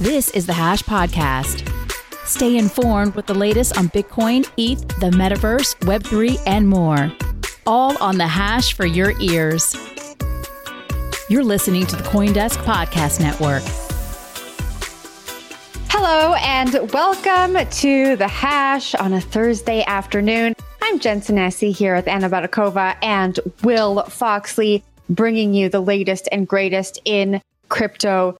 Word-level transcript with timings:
This 0.00 0.30
is 0.30 0.46
the 0.46 0.54
Hash 0.54 0.82
Podcast. 0.82 1.68
Stay 2.24 2.56
informed 2.56 3.14
with 3.14 3.26
the 3.26 3.34
latest 3.34 3.76
on 3.76 3.90
Bitcoin, 3.90 4.50
ETH, 4.56 4.80
the 4.98 5.10
metaverse, 5.10 5.76
Web3, 5.80 6.40
and 6.46 6.66
more. 6.66 7.12
All 7.66 8.02
on 8.02 8.16
the 8.16 8.26
Hash 8.26 8.72
for 8.72 8.86
your 8.86 9.12
ears. 9.20 9.76
You're 11.28 11.44
listening 11.44 11.84
to 11.84 11.96
the 11.96 12.02
Coindesk 12.02 12.56
Podcast 12.64 13.20
Network. 13.20 13.62
Hello, 15.90 16.32
and 16.36 16.90
welcome 16.94 17.62
to 17.70 18.16
the 18.16 18.26
Hash 18.26 18.94
on 18.94 19.12
a 19.12 19.20
Thursday 19.20 19.84
afternoon. 19.86 20.54
I'm 20.80 20.98
Jensen 20.98 21.36
Sanasie 21.36 21.76
here 21.76 21.94
with 21.94 22.08
Anna 22.08 22.30
Baydakova 22.30 22.96
and 23.02 23.38
Will 23.62 24.04
Foxley, 24.04 24.82
bringing 25.10 25.52
you 25.52 25.68
the 25.68 25.80
latest 25.80 26.26
and 26.32 26.48
greatest 26.48 26.98
in 27.04 27.42
crypto. 27.68 28.38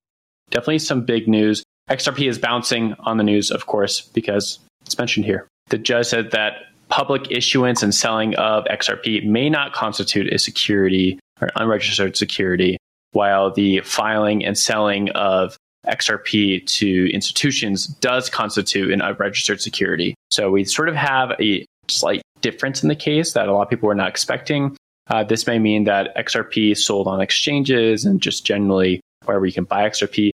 Definitely 0.51 0.81
some 0.81 1.05
big 1.05 1.29
news. 1.29 1.63
XRP 1.89 2.29
is 2.29 2.39
bouncing 2.39 2.95
on 3.01 3.17
the 3.17 3.25
news, 3.25 3.51
of 3.51 3.67
course, 3.67 4.01
because 4.01 4.59
it's 4.83 4.99
mentioned 4.99 5.27
here. 5.27 5.49
The 5.69 5.79
judge 5.79 6.07
said 6.07 6.31
that 6.33 6.55
public 6.89 7.31
issuance 7.31 7.83
and 7.83 7.95
selling 7.95 8.35
of 8.37 8.65
XRP 8.65 9.25
may 9.25 9.49
not 9.49 9.73
constitute 9.73 10.33
a 10.33 10.39
security 10.39 11.19
or 11.41 11.51
unregistered 11.57 12.17
security, 12.17 12.77
while 13.13 13.53
the 13.53 13.81
filing 13.81 14.45
and 14.45 14.59
selling 14.59 15.11
of 15.11 15.57
XRP 15.87 16.67
to 16.67 17.13
institutions 17.13 17.87
does 17.87 18.29
constitute 18.29 18.93
an 18.93 19.01
unregistered 19.01 19.61
security. 19.61 20.15
So 20.31 20.51
we 20.51 20.65
sort 20.65 20.89
of 20.89 20.95
have 20.95 21.33
a 21.41 21.65
slight 21.89 22.23
difference 22.41 22.83
in 22.83 22.89
the 22.89 22.97
case 22.97 23.33
that 23.33 23.49
a 23.49 23.53
lot 23.53 23.63
of 23.63 23.71
people 23.71 23.87
were 23.87 23.95
not 23.95 24.09
expecting. 24.09 24.77
Uh, 25.09 25.25
this 25.25 25.47
may 25.47 25.59
mean 25.59 25.85
that 25.85 26.15
XRP 26.17 26.77
sold 26.77 27.07
on 27.07 27.21
exchanges 27.21 28.05
and 28.05 28.21
just 28.21 28.45
generally 28.45 29.01
wherever 29.25 29.47
you 29.47 29.53
can 29.53 29.65
buy 29.65 29.89
XRP 29.89 30.31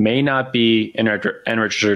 may 0.00 0.22
not 0.22 0.50
be 0.50 0.94
an 0.96 1.06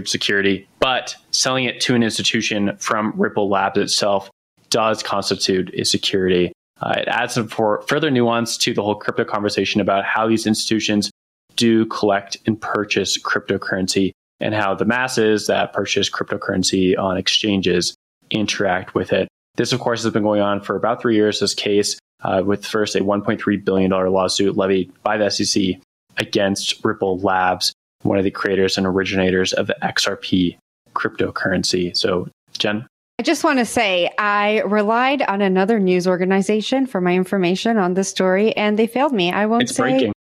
security, 0.07 0.69
but 0.79 1.17
selling 1.31 1.65
it 1.65 1.81
to 1.81 1.95
an 1.95 2.03
institution 2.03 2.77
from 2.77 3.15
Ripple 3.17 3.49
Labs 3.49 3.79
itself 3.79 4.31
does 4.69 5.03
constitute 5.03 5.75
a 5.75 5.85
security. 5.85 6.53
Uh, 6.83 6.95
it 6.99 7.09
adds 7.09 7.33
some 7.33 7.49
further 7.49 8.11
nuance 8.11 8.59
to 8.59 8.75
the 8.75 8.83
whole 8.83 8.95
crypto 8.95 9.25
conversation 9.25 9.81
about 9.81 10.05
how 10.05 10.29
these 10.29 10.47
institutions 10.47 11.11
do 11.57 11.87
collect 11.87 12.37
and 12.47 12.61
purchase 12.61 13.17
cryptocurrency 13.17 14.13
and 14.39 14.55
how 14.55 14.75
the 14.75 14.85
masses 14.85 15.47
that 15.47 15.73
purchase 15.73 16.11
cryptocurrency 16.11 16.99
on 16.99 17.17
exchanges 17.17 17.95
interact 18.31 18.95
with 18.95 19.15
it. 19.15 19.29
This, 19.57 19.73
of 19.73 19.81
course, 19.81 20.03
has 20.03 20.13
been 20.13 20.25
going 20.25 20.43
on 20.43 20.61
for 20.61 20.77
about 20.77 21.01
three 21.01 21.15
years, 21.15 21.41
this 21.41 21.55
case, 21.55 21.99
uh, 22.23 22.43
with 22.45 22.67
first 22.67 22.97
a 22.97 23.01
$1.3 23.01 23.65
billion 23.65 23.91
lawsuit 23.91 24.59
levied 24.59 24.93
by 25.03 25.17
the 25.17 25.31
SEC 25.31 25.77
against 26.19 26.85
Ripple 26.85 27.19
Labs, 27.21 27.73
one 28.05 28.19
of 28.19 28.25
the 28.25 28.31
creators 28.31 28.79
and 28.79 28.87
originators 28.87 29.53
of 29.53 29.67
the 29.67 29.77
XRP 29.83 30.57
cryptocurrency. 30.95 31.97
So, 31.97 32.29
Jen? 32.59 32.87
I 33.19 33.23
just 33.23 33.45
want 33.45 33.59
to 33.59 33.65
say 33.65 34.11
I 34.19 34.61
relied 34.63 35.23
on 35.23 35.41
another 35.41 35.79
news 35.79 36.07
organization 36.07 36.87
for 36.87 37.01
my 37.01 37.15
information 37.15 37.77
on 37.79 37.95
this 37.95 38.09
story, 38.09 38.57
and 38.57 38.79
they 38.79 38.87
failed 38.87 39.13
me. 39.13 39.33
I 39.33 39.47
won't 39.47 39.65
it's 39.65 39.77
say. 39.77 39.83
Breaking. 39.83 40.13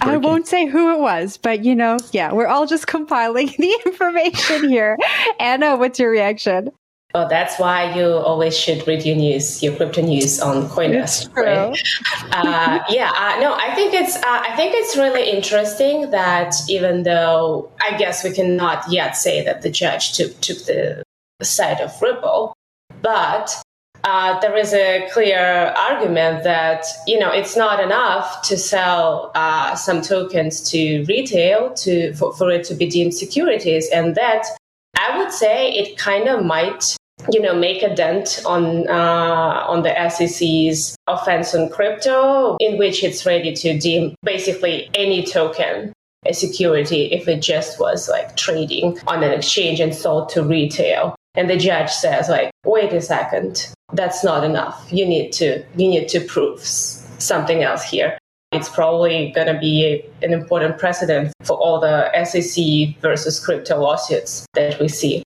I 0.00 0.16
won't 0.16 0.46
say 0.46 0.66
who 0.66 0.94
it 0.94 1.00
was, 1.00 1.36
but 1.36 1.64
you 1.64 1.74
know, 1.74 1.96
yeah, 2.12 2.32
we're 2.32 2.46
all 2.46 2.66
just 2.66 2.86
compiling 2.96 3.46
the 3.58 3.80
information 3.86 4.68
here. 4.68 4.96
Anna, 5.40 5.76
what's 5.76 5.98
your 5.98 6.10
reaction? 6.10 6.70
Well, 7.14 7.28
that's 7.28 7.58
why 7.58 7.96
you 7.96 8.04
always 8.04 8.58
should 8.58 8.86
read 8.86 9.04
your 9.04 9.16
news, 9.16 9.62
your 9.62 9.74
crypto 9.74 10.02
news 10.02 10.38
on 10.38 10.68
Coindesk. 10.68 11.34
Right? 11.34 11.78
uh, 12.32 12.80
yeah, 12.90 13.10
uh, 13.16 13.40
no, 13.40 13.54
I 13.54 13.74
think 13.74 13.94
it's 13.94 14.16
uh, 14.16 14.20
I 14.24 14.54
think 14.56 14.74
it's 14.74 14.96
really 14.96 15.30
interesting 15.30 16.10
that 16.10 16.54
even 16.68 17.04
though 17.04 17.72
I 17.80 17.96
guess 17.96 18.22
we 18.22 18.32
cannot 18.32 18.84
yet 18.90 19.16
say 19.16 19.42
that 19.44 19.62
the 19.62 19.70
judge 19.70 20.12
took 20.12 20.38
took 20.40 20.58
the 20.66 21.02
side 21.42 21.80
of 21.80 21.90
Ripple, 22.02 22.52
but 23.00 23.50
uh, 24.04 24.38
there 24.40 24.56
is 24.56 24.74
a 24.74 25.08
clear 25.12 25.74
argument 25.76 26.44
that 26.44 26.84
you 27.06 27.18
know 27.18 27.30
it's 27.30 27.56
not 27.56 27.80
enough 27.82 28.42
to 28.42 28.56
sell 28.56 29.32
uh, 29.34 29.74
some 29.74 30.02
tokens 30.02 30.60
to 30.70 31.04
retail 31.04 31.72
to 31.74 32.12
for, 32.14 32.34
for 32.34 32.50
it 32.50 32.64
to 32.64 32.74
be 32.74 32.86
deemed 32.86 33.14
securities, 33.14 33.88
and 33.90 34.14
that 34.16 34.44
I 34.96 35.18
would 35.18 35.32
say 35.32 35.72
it 35.72 35.98
kind 35.98 36.28
of 36.28 36.44
might 36.44 36.96
you 37.30 37.40
know 37.40 37.54
make 37.54 37.82
a 37.82 37.94
dent 37.94 38.42
on 38.46 38.88
uh, 38.88 39.64
on 39.68 39.82
the 39.82 39.94
SEC's 40.10 40.96
offense 41.06 41.54
on 41.54 41.68
crypto, 41.70 42.56
in 42.60 42.78
which 42.78 43.02
it's 43.02 43.24
ready 43.24 43.54
to 43.54 43.78
deem 43.78 44.14
basically 44.22 44.90
any 44.94 45.24
token 45.24 45.92
a 46.28 46.34
security 46.34 47.04
if 47.12 47.28
it 47.28 47.40
just 47.40 47.78
was 47.78 48.08
like 48.08 48.36
trading 48.36 48.98
on 49.06 49.22
an 49.22 49.32
exchange 49.32 49.80
and 49.80 49.94
sold 49.94 50.28
to 50.30 50.42
retail. 50.42 51.14
And 51.34 51.50
the 51.50 51.56
judge 51.56 51.90
says 51.90 52.28
like, 52.28 52.50
wait 52.64 52.92
a 52.92 53.00
second, 53.00 53.72
that's 53.92 54.24
not 54.24 54.44
enough. 54.44 54.88
You 54.90 55.06
need 55.06 55.32
to 55.32 55.64
you 55.76 55.88
need 55.88 56.08
to 56.08 56.20
prove 56.20 56.60
something 56.60 57.62
else 57.62 57.84
here. 57.84 58.18
It's 58.52 58.68
probably 58.68 59.32
going 59.32 59.52
to 59.52 59.58
be 59.58 60.04
an 60.22 60.32
important 60.32 60.78
precedent 60.78 61.32
for 61.42 61.56
all 61.56 61.80
the 61.80 62.10
SEC 62.24 62.96
versus 63.00 63.44
crypto 63.44 63.80
lawsuits 63.80 64.46
that 64.54 64.80
we 64.80 64.88
see. 64.88 65.22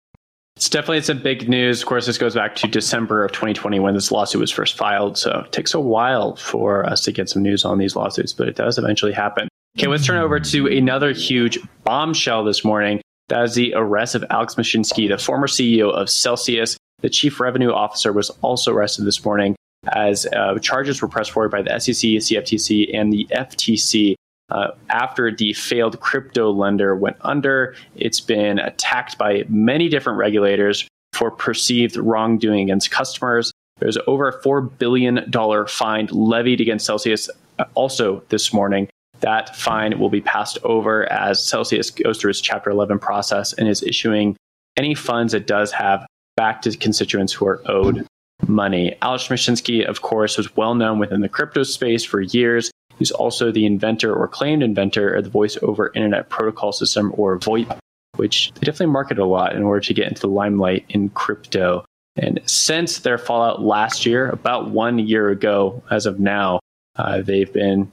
It's 0.57 0.69
definitely 0.69 1.03
some 1.03 1.23
big 1.23 1.49
news. 1.49 1.81
Of 1.83 1.89
course, 1.89 2.07
this 2.07 2.19
goes 2.19 2.35
back 2.35 2.55
to 2.57 2.69
December 2.69 3.25
of 3.25 3.33
2020 3.33 3.79
when 3.79 3.95
this 3.95 4.11
lawsuit 4.11 4.41
was 4.41 4.51
first 4.51 4.77
filed. 4.77 5.17
So 5.17 5.45
it 5.47 5.53
takes 5.53 5.75
a 5.75 5.81
while 5.81 6.37
for 6.37 6.85
us 6.85 7.03
to 7.05 7.13
get 7.13 7.29
some 7.29 7.43
news 7.43 7.65
on 7.65 7.79
these 7.79 7.95
lawsuits, 7.95 8.33
but 8.33 8.49
it 8.49 8.57
does 8.57 8.79
eventually 8.79 9.13
happen. 9.13 9.49
Okay, 9.79 9.87
let's 9.87 10.05
turn 10.05 10.19
over 10.19 10.41
to 10.41 10.67
another 10.67 11.13
huge 11.13 11.59
bombshell 11.85 12.45
this 12.45 12.65
morning. 12.65 13.01
That 13.29 13.45
is 13.45 13.55
the 13.55 13.73
arrest 13.75 14.15
of 14.15 14.25
Alex 14.29 14.57
Mashinsky, 14.57 15.09
the 15.09 15.19
former 15.19 15.47
CEO 15.47 15.93
of 15.93 16.11
Celsius. 16.11 16.77
The 17.01 17.09
chief 17.09 17.39
revenue 17.39 17.71
officer 17.71 18.13
was 18.13 18.31
also 18.43 18.73
arrested 18.73 19.05
this 19.05 19.25
morning 19.25 19.57
as 19.89 20.27
uh, 20.27 20.59
charges 20.59 21.01
were 21.01 21.09
pressed 21.09 21.31
forward 21.31 21.51
by 21.51 21.63
the 21.63 21.79
SEC, 21.79 21.95
CFTC, 21.95 22.95
and 22.95 23.13
the 23.13 23.27
FTC. 23.33 24.15
Uh, 24.51 24.73
after 24.89 25.35
the 25.35 25.53
failed 25.53 26.01
crypto 26.01 26.51
lender 26.51 26.97
went 26.97 27.17
under, 27.21 27.75
it's 27.95 28.21
been 28.21 28.59
attacked 28.59 29.17
by 29.17 29.45
many 29.49 29.89
different 29.89 30.19
regulators 30.19 30.89
for 31.13 31.31
perceived 31.31 31.97
wrongdoing 31.97 32.65
against 32.65 32.91
customers. 32.91 33.53
There's 33.79 33.99
over 34.07 34.29
a 34.29 34.43
$4 34.43 34.79
billion 34.79 35.31
fine 35.69 36.09
levied 36.11 36.61
against 36.61 36.85
Celsius 36.85 37.31
uh, 37.59 37.65
also 37.75 38.23
this 38.29 38.53
morning. 38.53 38.89
That 39.21 39.55
fine 39.57 39.99
will 39.99 40.11
be 40.11 40.21
passed 40.21 40.59
over 40.65 41.11
as 41.13 41.45
Celsius 41.45 41.91
goes 41.91 42.19
through 42.19 42.31
its 42.31 42.41
Chapter 42.41 42.71
11 42.71 42.99
process 42.99 43.53
and 43.53 43.69
is 43.69 43.83
issuing 43.83 44.37
any 44.77 44.95
funds 44.95 45.35
it 45.35 45.47
does 45.47 45.73
have 45.73 46.07
back 46.37 46.63
to 46.63 46.77
constituents 46.77 47.33
who 47.33 47.47
are 47.47 47.61
owed 47.67 48.07
money. 48.49 48.97
Alex 49.03 49.29
Mashinsky, 49.29 49.85
of 49.85 50.03
course, 50.03 50.37
was 50.37 50.57
well 50.57 50.75
known 50.75 50.99
within 50.99 51.21
the 51.21 51.29
crypto 51.29 51.63
space 51.63 52.05
for 52.05 52.21
years. 52.21 52.71
He's 52.99 53.11
also 53.11 53.51
the 53.51 53.67
inventor 53.67 54.15
or 54.15 54.29
claimed 54.29 54.63
inventor 54.63 55.13
of 55.13 55.25
the 55.25 55.31
Voice 55.31 55.57
over 55.63 55.91
Internet 55.95 56.29
Protocol 56.29 56.73
System, 56.73 57.13
or 57.17 57.39
VoIP, 57.39 57.79
which 58.17 58.53
they 58.55 58.67
definitely 58.67 58.93
marketed 58.93 59.19
a 59.19 59.27
lot 59.27 59.55
in 59.55 59.63
order 59.63 59.81
to 59.81 59.95
get 59.95 60.09
into 60.09 60.21
the 60.21 60.29
limelight 60.29 60.85
in 60.91 61.09
crypto. 61.11 61.85
And 62.17 62.41
since 62.45 62.99
their 62.99 63.17
fallout 63.17 63.63
last 63.63 64.05
year, 64.05 64.29
about 64.29 64.71
one 64.71 64.99
year 64.99 65.31
ago, 65.31 65.83
as 65.91 66.07
of 66.07 66.21
now, 66.21 66.61
uh, 66.97 67.23
they've 67.23 67.53
been 67.53 67.91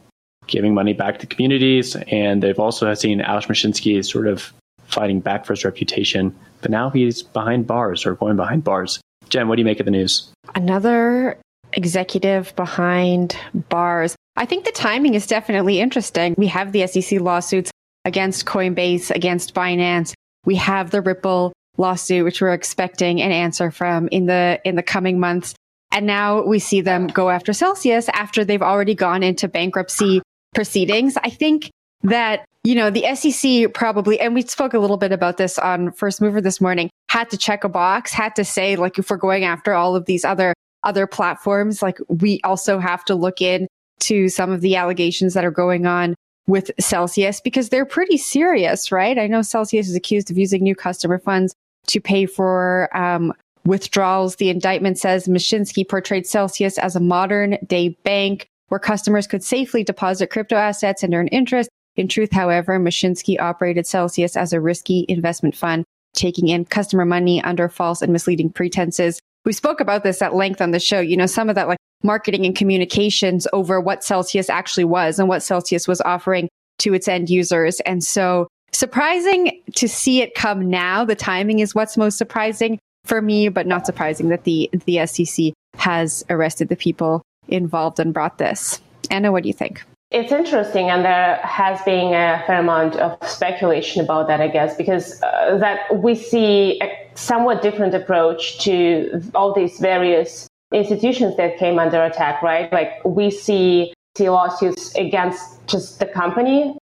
giving 0.47 0.73
money 0.73 0.93
back 0.93 1.19
to 1.19 1.27
communities, 1.27 1.95
and 2.11 2.41
they've 2.41 2.59
also 2.59 2.93
seen 2.93 3.21
Alex 3.21 3.45
Mashinsky 3.45 4.03
sort 4.03 4.27
of 4.27 4.51
fighting 4.85 5.19
back 5.19 5.45
for 5.45 5.53
his 5.53 5.63
reputation. 5.63 6.35
But 6.61 6.71
now 6.71 6.89
he's 6.89 7.21
behind 7.21 7.67
bars 7.67 8.05
or 8.05 8.15
going 8.15 8.35
behind 8.35 8.63
bars. 8.63 8.99
Jen, 9.29 9.47
what 9.47 9.55
do 9.55 9.61
you 9.61 9.65
make 9.65 9.79
of 9.79 9.85
the 9.85 9.91
news? 9.91 10.31
Another 10.55 11.37
executive 11.73 12.55
behind 12.55 13.37
bars. 13.69 14.15
I 14.35 14.45
think 14.45 14.65
the 14.65 14.71
timing 14.71 15.13
is 15.15 15.27
definitely 15.27 15.79
interesting. 15.79 16.35
We 16.37 16.47
have 16.47 16.71
the 16.71 16.87
SEC 16.87 17.19
lawsuits 17.19 17.71
against 18.05 18.45
Coinbase, 18.45 19.11
against 19.11 19.53
Binance. 19.53 20.13
We 20.45 20.55
have 20.55 20.91
the 20.91 21.01
Ripple 21.01 21.53
lawsuit, 21.77 22.23
which 22.23 22.41
we're 22.41 22.53
expecting 22.53 23.21
an 23.21 23.31
answer 23.31 23.71
from 23.71 24.07
in 24.09 24.25
the 24.25 24.59
in 24.63 24.75
the 24.75 24.83
coming 24.83 25.19
months. 25.19 25.53
And 25.91 26.05
now 26.05 26.43
we 26.43 26.59
see 26.59 26.81
them 26.81 27.07
go 27.07 27.29
after 27.29 27.53
Celsius 27.53 28.09
after 28.09 28.43
they've 28.43 28.61
already 28.61 28.95
gone 28.95 29.23
into 29.23 29.47
bankruptcy 29.47 30.21
proceedings. 30.53 31.17
I 31.23 31.29
think 31.29 31.69
that, 32.03 32.45
you 32.63 32.75
know, 32.75 32.89
the 32.89 33.15
SEC 33.15 33.73
probably, 33.73 34.19
and 34.19 34.33
we 34.33 34.41
spoke 34.41 34.73
a 34.73 34.79
little 34.79 34.97
bit 34.97 35.11
about 35.11 35.37
this 35.37 35.57
on 35.57 35.91
First 35.91 36.21
Mover 36.21 36.41
this 36.41 36.59
morning, 36.59 36.89
had 37.09 37.29
to 37.29 37.37
check 37.37 37.63
a 37.63 37.69
box, 37.69 38.11
had 38.11 38.35
to 38.35 38.43
say, 38.43 38.75
like, 38.75 38.99
if 38.99 39.09
we're 39.09 39.17
going 39.17 39.43
after 39.43 39.73
all 39.73 39.95
of 39.95 40.05
these 40.05 40.25
other, 40.25 40.53
other 40.83 41.07
platforms, 41.07 41.81
like, 41.81 41.99
we 42.07 42.39
also 42.43 42.79
have 42.79 43.03
to 43.05 43.15
look 43.15 43.41
in 43.41 43.67
to 43.99 44.29
some 44.29 44.51
of 44.51 44.61
the 44.61 44.75
allegations 44.75 45.33
that 45.33 45.45
are 45.45 45.51
going 45.51 45.85
on 45.85 46.15
with 46.47 46.71
Celsius 46.79 47.41
because 47.41 47.69
they're 47.69 47.85
pretty 47.85 48.17
serious, 48.17 48.91
right? 48.91 49.17
I 49.17 49.27
know 49.27 49.41
Celsius 49.41 49.89
is 49.89 49.95
accused 49.95 50.31
of 50.31 50.37
using 50.37 50.63
new 50.63 50.75
customer 50.75 51.19
funds 51.19 51.53
to 51.87 51.99
pay 51.99 52.25
for 52.25 52.95
um, 52.95 53.33
withdrawals. 53.65 54.37
The 54.37 54.49
indictment 54.49 54.97
says 54.97 55.27
Mashinsky 55.27 55.87
portrayed 55.87 56.25
Celsius 56.25 56.77
as 56.77 56.95
a 56.95 57.01
modern 57.01 57.57
day 57.67 57.89
bank 58.03 58.47
where 58.69 58.79
customers 58.79 59.27
could 59.27 59.43
safely 59.43 59.83
deposit 59.83 60.29
crypto 60.29 60.55
assets 60.55 61.03
and 61.03 61.13
earn 61.13 61.27
interest. 61.27 61.69
In 61.95 62.07
truth, 62.07 62.31
however, 62.31 62.79
Mashinsky 62.79 63.39
operated 63.39 63.87
Celsius 63.87 64.37
as 64.37 64.53
a 64.53 64.61
risky 64.61 65.05
investment 65.09 65.55
fund, 65.55 65.83
taking 66.17 66.49
in 66.49 66.65
customer 66.65 67.05
money 67.05 67.41
under 67.43 67.69
false 67.69 68.01
and 68.01 68.11
misleading 68.11 68.49
pretenses. 68.49 69.19
We 69.45 69.53
spoke 69.53 69.79
about 69.79 70.03
this 70.03 70.21
at 70.21 70.35
length 70.35 70.61
on 70.61 70.71
the 70.71 70.79
show. 70.79 70.99
You 70.99 71.15
know, 71.15 71.25
some 71.25 71.47
of 71.47 71.55
that 71.55 71.67
like 71.67 71.77
marketing 72.03 72.45
and 72.45 72.55
communications 72.55 73.47
over 73.53 73.79
what 73.79 74.03
Celsius 74.03 74.49
actually 74.49 74.83
was 74.83 75.19
and 75.19 75.29
what 75.29 75.43
Celsius 75.43 75.87
was 75.87 76.01
offering 76.01 76.49
to 76.79 76.93
its 76.93 77.07
end 77.07 77.29
users. 77.29 77.79
And 77.81 78.03
so 78.03 78.47
surprising 78.71 79.61
to 79.75 79.87
see 79.87 80.21
it 80.21 80.35
come 80.35 80.69
now. 80.69 81.05
The 81.05 81.15
timing 81.15 81.59
is 81.59 81.73
what's 81.73 81.97
most 81.97 82.17
surprising 82.17 82.79
for 83.05 83.21
me, 83.21 83.49
but 83.49 83.67
not 83.67 83.85
surprising 83.85 84.29
that 84.29 84.43
the, 84.43 84.69
the 84.85 85.05
SEC 85.07 85.53
has 85.77 86.25
arrested 86.29 86.69
the 86.69 86.75
people 86.75 87.21
involved 87.47 87.99
and 87.99 88.13
brought 88.13 88.37
this. 88.37 88.81
Anna, 89.09 89.31
what 89.31 89.43
do 89.43 89.49
you 89.49 89.53
think? 89.53 89.83
It's 90.09 90.31
interesting, 90.31 90.89
and 90.89 91.03
there 91.03 91.35
has 91.43 91.81
been 91.81 92.13
a 92.13 92.41
fair 92.47 92.61
amount 92.61 92.95
of 92.95 93.17
speculation 93.27 94.01
about 94.01 94.27
that, 94.27 94.39
I 94.39 94.47
guess, 94.47 94.73
because 94.77 95.21
uh, 95.21 95.57
that 95.57 95.97
we 96.01 96.15
see 96.15 96.79
a 96.81 97.09
somewhat 97.15 97.61
different 97.61 97.93
approach 97.93 98.57
to 98.59 99.21
all 99.35 99.53
these 99.53 99.79
various 99.79 100.47
institutions 100.73 101.35
that 101.35 101.57
came 101.57 101.77
under 101.77 102.01
attack, 102.01 102.41
right? 102.41 102.71
Like 102.71 103.03
we 103.03 103.29
see, 103.29 103.93
lawsuits 104.17 104.95
against 104.95 105.67
just 105.67 105.99
the 105.99 106.05
company, 106.07 106.75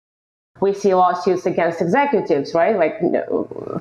we 0.61 0.73
see 0.73 0.93
lawsuits 0.93 1.45
against 1.45 1.81
executives, 1.81 2.53
right? 2.53 2.77
Like 2.77 2.99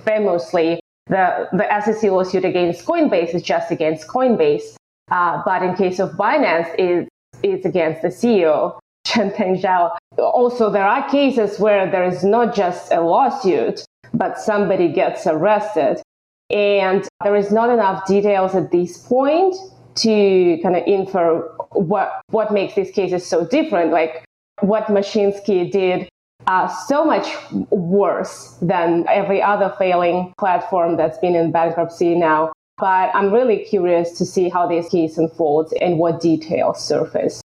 famously, 0.03 0.81
the 1.07 1.49
the 1.53 1.81
SEC 1.83 2.11
lawsuit 2.11 2.45
against 2.45 2.85
Coinbase 2.87 3.35
is 3.35 3.43
just 3.43 3.71
against 3.71 4.09
Coinbase. 4.09 4.75
Uh, 5.11 5.43
but 5.45 5.63
in 5.63 5.77
case 5.77 6.01
of 6.01 6.13
Binance, 6.13 6.75
it's, 6.79 7.09
it's 7.43 7.67
against 7.67 8.03
the 8.03 8.09
CEO, 8.09 8.79
Zhao. 9.15 9.97
Also, 10.19 10.71
there 10.71 10.87
are 10.87 11.09
cases 11.09 11.59
where 11.59 11.91
there 11.91 12.05
is 12.05 12.25
not 12.25 12.55
just 12.55 12.93
a 12.93 13.01
lawsuit, 13.01 13.85
but 14.13 14.39
somebody 14.39 14.89
gets 14.89 15.27
arrested. 15.27 16.03
And 16.51 17.07
there 17.23 17.37
is 17.37 17.51
not 17.51 17.71
enough 17.71 18.07
details 18.07 18.55
at 18.55 18.71
this 18.71 18.99
point 18.99 19.57
to 19.97 20.59
kind 20.63 20.77
of 20.77 20.83
infer 20.87 21.41
what, 21.73 22.21
what 22.31 22.53
makes 22.53 22.75
these 22.75 22.91
cases 22.91 23.27
so 23.27 23.47
different. 23.47 23.93
Like 23.93 24.25
what 24.61 24.87
Mashinsky 24.87 25.71
did 25.71 26.09
uh, 26.47 26.69
so 26.69 27.05
much 27.05 27.35
worse 27.71 28.57
than 28.61 29.07
every 29.09 29.43
other 29.43 29.75
failing 29.79 30.33
platform 30.39 30.97
that's 30.97 31.19
been 31.19 31.35
in 31.35 31.51
bankruptcy 31.53 32.15
now. 32.15 32.53
But 32.77 33.15
I'm 33.15 33.33
really 33.33 33.65
curious 33.65 34.19
to 34.19 34.27
see 34.27 34.49
how 34.49 34.67
this 34.67 34.89
case 34.89 35.17
unfolds 35.17 35.73
and 35.81 35.99
what 35.99 36.21
details 36.21 36.87
surface. 36.87 37.41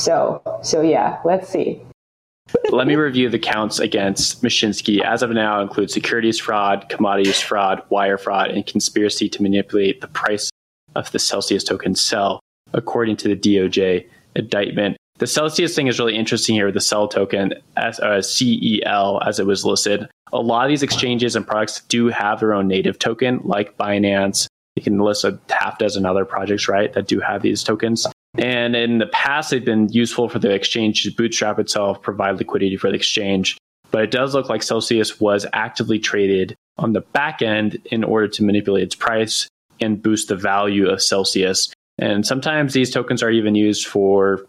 So, 0.00 0.42
so 0.62 0.80
yeah, 0.80 1.20
let's 1.24 1.48
see. 1.48 1.82
Let 2.70 2.86
me 2.86 2.96
review 2.96 3.28
the 3.28 3.38
counts 3.38 3.78
against 3.78 4.42
Mashinsky. 4.42 5.02
As 5.02 5.22
of 5.22 5.30
now, 5.30 5.60
include 5.60 5.90
securities 5.90 6.38
fraud, 6.38 6.88
commodities 6.88 7.40
fraud, 7.40 7.82
wire 7.90 8.18
fraud, 8.18 8.50
and 8.50 8.66
conspiracy 8.66 9.28
to 9.28 9.42
manipulate 9.42 10.00
the 10.00 10.08
price 10.08 10.50
of 10.96 11.10
the 11.12 11.18
Celsius 11.18 11.62
token 11.62 11.94
CEL, 11.94 12.40
according 12.72 13.16
to 13.18 13.28
the 13.28 13.36
DOJ 13.36 14.06
indictment. 14.34 14.96
The 15.18 15.28
Celsius 15.28 15.76
thing 15.76 15.86
is 15.86 15.98
really 16.00 16.16
interesting 16.16 16.56
here 16.56 16.64
with 16.64 16.74
the 16.74 16.80
CEL 16.80 17.08
token, 17.08 17.54
as, 17.76 18.00
uh, 18.00 18.22
CEL, 18.22 19.20
as 19.24 19.38
it 19.38 19.46
was 19.46 19.64
listed. 19.64 20.08
A 20.32 20.40
lot 20.40 20.64
of 20.64 20.70
these 20.70 20.82
exchanges 20.82 21.36
and 21.36 21.46
products 21.46 21.82
do 21.82 22.08
have 22.08 22.40
their 22.40 22.54
own 22.54 22.66
native 22.66 22.98
token, 22.98 23.40
like 23.44 23.76
Binance, 23.76 24.48
you 24.76 24.82
can 24.82 24.98
list 24.98 25.24
a 25.24 25.38
half 25.50 25.78
dozen 25.78 26.06
other 26.06 26.24
projects, 26.24 26.68
right, 26.68 26.92
that 26.94 27.06
do 27.06 27.20
have 27.20 27.42
these 27.42 27.62
tokens. 27.62 28.06
And 28.38 28.76
in 28.76 28.98
the 28.98 29.06
past, 29.06 29.50
they've 29.50 29.64
been 29.64 29.88
useful 29.88 30.28
for 30.28 30.38
the 30.38 30.50
exchange 30.50 31.02
to 31.02 31.10
bootstrap 31.10 31.58
itself, 31.58 32.00
provide 32.00 32.38
liquidity 32.38 32.76
for 32.76 32.88
the 32.88 32.96
exchange. 32.96 33.58
But 33.90 34.04
it 34.04 34.10
does 34.10 34.34
look 34.34 34.48
like 34.48 34.62
Celsius 34.62 35.20
was 35.20 35.46
actively 35.52 35.98
traded 35.98 36.54
on 36.78 36.92
the 36.92 37.00
back 37.00 37.42
end 37.42 37.78
in 37.86 38.04
order 38.04 38.28
to 38.28 38.44
manipulate 38.44 38.84
its 38.84 38.94
price 38.94 39.48
and 39.80 40.02
boost 40.02 40.28
the 40.28 40.36
value 40.36 40.88
of 40.88 41.02
Celsius. 41.02 41.72
And 41.98 42.24
sometimes 42.24 42.72
these 42.72 42.90
tokens 42.90 43.22
are 43.22 43.30
even 43.30 43.54
used 43.54 43.86
for 43.86 44.46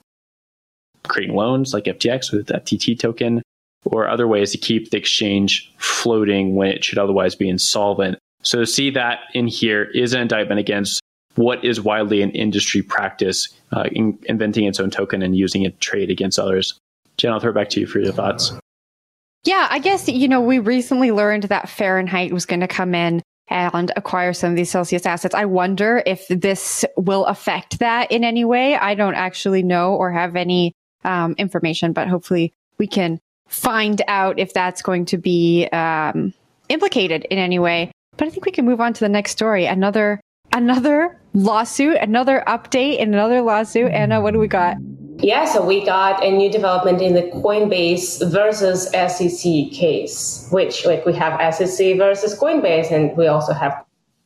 creating 1.07 1.35
loans 1.35 1.73
like 1.73 1.85
FTX 1.85 2.31
with 2.31 2.47
that 2.47 2.65
TT 2.65 2.99
token 2.99 3.41
or 3.85 4.07
other 4.07 4.27
ways 4.27 4.51
to 4.51 4.57
keep 4.57 4.91
the 4.91 4.97
exchange 4.97 5.73
floating 5.77 6.55
when 6.55 6.69
it 6.69 6.83
should 6.83 6.99
otherwise 6.99 7.35
be 7.35 7.49
insolvent. 7.49 8.19
So 8.43 8.59
to 8.59 8.65
see 8.65 8.91
that 8.91 9.21
in 9.33 9.47
here 9.47 9.83
is 9.83 10.13
an 10.13 10.21
indictment 10.21 10.59
against 10.59 11.00
what 11.35 11.63
is 11.63 11.81
widely 11.81 12.21
an 12.21 12.31
industry 12.31 12.81
practice, 12.81 13.49
uh, 13.71 13.87
in 13.91 14.17
inventing 14.23 14.65
its 14.65 14.79
own 14.79 14.89
token 14.89 15.21
and 15.21 15.35
using 15.35 15.63
it 15.63 15.73
to 15.73 15.79
trade 15.79 16.09
against 16.09 16.37
others. 16.37 16.77
Jen, 17.17 17.31
I'll 17.31 17.39
throw 17.39 17.51
it 17.51 17.55
back 17.55 17.69
to 17.69 17.79
you 17.79 17.87
for 17.87 17.99
your 17.99 18.11
thoughts. 18.11 18.53
Yeah, 19.43 19.67
I 19.69 19.79
guess, 19.79 20.07
you 20.07 20.27
know, 20.27 20.41
we 20.41 20.59
recently 20.59 21.11
learned 21.11 21.43
that 21.43 21.69
Fahrenheit 21.69 22.31
was 22.31 22.45
going 22.45 22.59
to 22.59 22.67
come 22.67 22.93
in 22.93 23.23
and 23.47 23.91
acquire 23.95 24.33
some 24.33 24.51
of 24.51 24.55
these 24.55 24.71
Celsius 24.71 25.05
assets. 25.05 25.35
I 25.35 25.45
wonder 25.45 26.03
if 26.05 26.27
this 26.29 26.85
will 26.95 27.25
affect 27.25 27.79
that 27.79 28.11
in 28.11 28.23
any 28.23 28.45
way. 28.45 28.75
I 28.75 28.95
don't 28.95 29.15
actually 29.15 29.63
know 29.63 29.95
or 29.95 30.11
have 30.11 30.35
any 30.35 30.73
um, 31.03 31.35
information, 31.37 31.91
but 31.91 32.07
hopefully 32.07 32.53
we 32.77 32.87
can 32.87 33.19
find 33.47 34.01
out 34.07 34.39
if 34.39 34.53
that's 34.53 34.81
going 34.81 35.05
to 35.05 35.17
be 35.17 35.67
um, 35.73 36.33
implicated 36.69 37.25
in 37.29 37.37
any 37.37 37.59
way. 37.59 37.91
But 38.15 38.27
I 38.27 38.31
think 38.31 38.45
we 38.45 38.51
can 38.51 38.65
move 38.65 38.79
on 38.79 38.93
to 38.93 38.99
the 38.99 39.09
next 39.09 39.31
story. 39.31 39.65
Another 39.65 40.21
another 40.53 41.19
lawsuit, 41.33 41.97
another 41.97 42.43
update 42.47 42.99
in 42.99 43.13
another 43.13 43.41
lawsuit. 43.41 43.91
Anna, 43.91 44.21
what 44.21 44.33
do 44.33 44.39
we 44.39 44.47
got? 44.47 44.77
Yeah, 45.17 45.45
so 45.45 45.63
we 45.63 45.85
got 45.85 46.23
a 46.23 46.31
new 46.31 46.51
development 46.51 47.01
in 47.01 47.13
the 47.13 47.23
Coinbase 47.23 48.27
versus 48.31 48.89
SEC 48.89 49.71
case, 49.71 50.47
which 50.51 50.85
like 50.85 51.05
we 51.05 51.13
have 51.13 51.53
SEC 51.53 51.97
versus 51.97 52.37
Coinbase, 52.37 52.91
and 52.91 53.15
we 53.15 53.27
also 53.27 53.53
have 53.53 53.85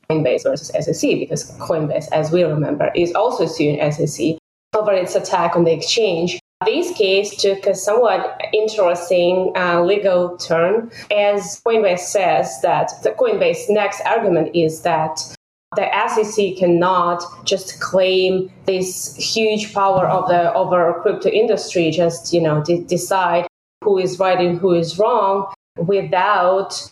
Coinbase 0.10 0.44
versus 0.44 0.68
SEC 0.68 1.20
because 1.20 1.52
Coinbase, 1.58 2.08
as 2.14 2.32
we 2.32 2.44
remember, 2.44 2.92
is 2.96 3.14
also 3.14 3.46
suing 3.46 3.80
SEC 3.92 4.38
over 4.74 4.94
its 4.94 5.16
attack 5.16 5.56
on 5.56 5.66
the 5.66 5.74
exchange. 5.74 6.40
This 6.66 6.96
case 6.98 7.42
took 7.42 7.68
a 7.68 7.76
somewhat 7.76 8.42
interesting 8.54 9.52
uh, 9.58 9.84
legal 9.84 10.38
turn, 10.38 10.90
as 11.12 11.62
Coinbase 11.66 12.00
says 12.00 12.62
that 12.62 12.92
the 13.04 13.12
Coinbase 13.12 13.70
next 13.70 14.02
argument 14.06 14.56
is 14.56 14.82
that 14.84 15.35
the 15.76 15.88
SEC 16.08 16.58
cannot 16.58 17.24
just 17.46 17.80
claim 17.80 18.52
this 18.66 19.16
huge 19.16 19.74
power 19.74 20.08
of 20.08 20.28
the 20.28 20.54
over 20.54 21.00
crypto 21.02 21.30
industry, 21.30 21.92
just 21.92 22.34
you 22.34 22.42
know 22.42 22.64
de- 22.64 22.84
decide 22.84 23.48
who 23.84 23.98
is 23.98 24.20
right 24.20 24.40
and 24.40 24.60
who 24.60 24.74
is 24.74 24.98
wrong 24.98 25.52
without 25.78 26.92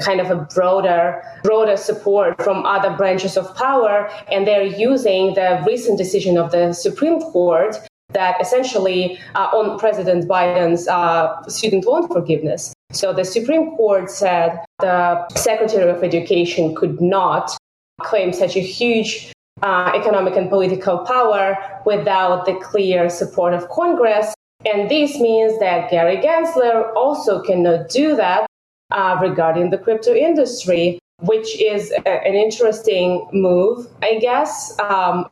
kind 0.00 0.20
of 0.20 0.30
a 0.30 0.36
broader 0.54 1.22
broader 1.42 1.76
support 1.76 2.40
from 2.42 2.64
other 2.64 2.96
branches 2.96 3.36
of 3.36 3.52
power 3.56 4.08
and 4.30 4.46
they're 4.46 4.62
using 4.62 5.34
the 5.34 5.60
recent 5.66 5.98
decision 5.98 6.38
of 6.38 6.52
the 6.52 6.72
supreme 6.72 7.20
court 7.32 7.76
that 8.12 8.40
essentially 8.40 9.18
uh, 9.34 9.50
on 9.52 9.78
President 9.78 10.28
Biden's 10.28 10.88
uh, 10.88 11.42
student 11.48 11.84
loan 11.84 12.08
forgiveness. 12.08 12.72
So 12.92 13.12
the 13.12 13.24
Supreme 13.24 13.76
Court 13.76 14.10
said 14.10 14.58
the 14.80 15.28
Secretary 15.36 15.88
of 15.88 16.02
Education 16.02 16.74
could 16.74 17.00
not 17.00 17.56
claim 18.02 18.32
such 18.32 18.56
a 18.56 18.60
huge 18.60 19.32
uh, 19.62 19.92
economic 19.94 20.36
and 20.36 20.48
political 20.48 20.98
power 20.98 21.56
without 21.84 22.46
the 22.46 22.54
clear 22.54 23.08
support 23.10 23.54
of 23.54 23.68
Congress. 23.68 24.34
And 24.70 24.90
this 24.90 25.18
means 25.18 25.58
that 25.60 25.90
Gary 25.90 26.18
Gensler 26.18 26.94
also 26.94 27.42
cannot 27.42 27.88
do 27.88 28.16
that 28.16 28.46
uh, 28.90 29.18
regarding 29.20 29.70
the 29.70 29.78
crypto 29.78 30.14
industry, 30.14 30.98
which 31.20 31.60
is 31.60 31.92
a, 31.92 32.08
an 32.08 32.34
interesting 32.34 33.26
move, 33.32 33.86
I 34.02 34.18
guess. 34.18 34.78
Um, 34.80 35.26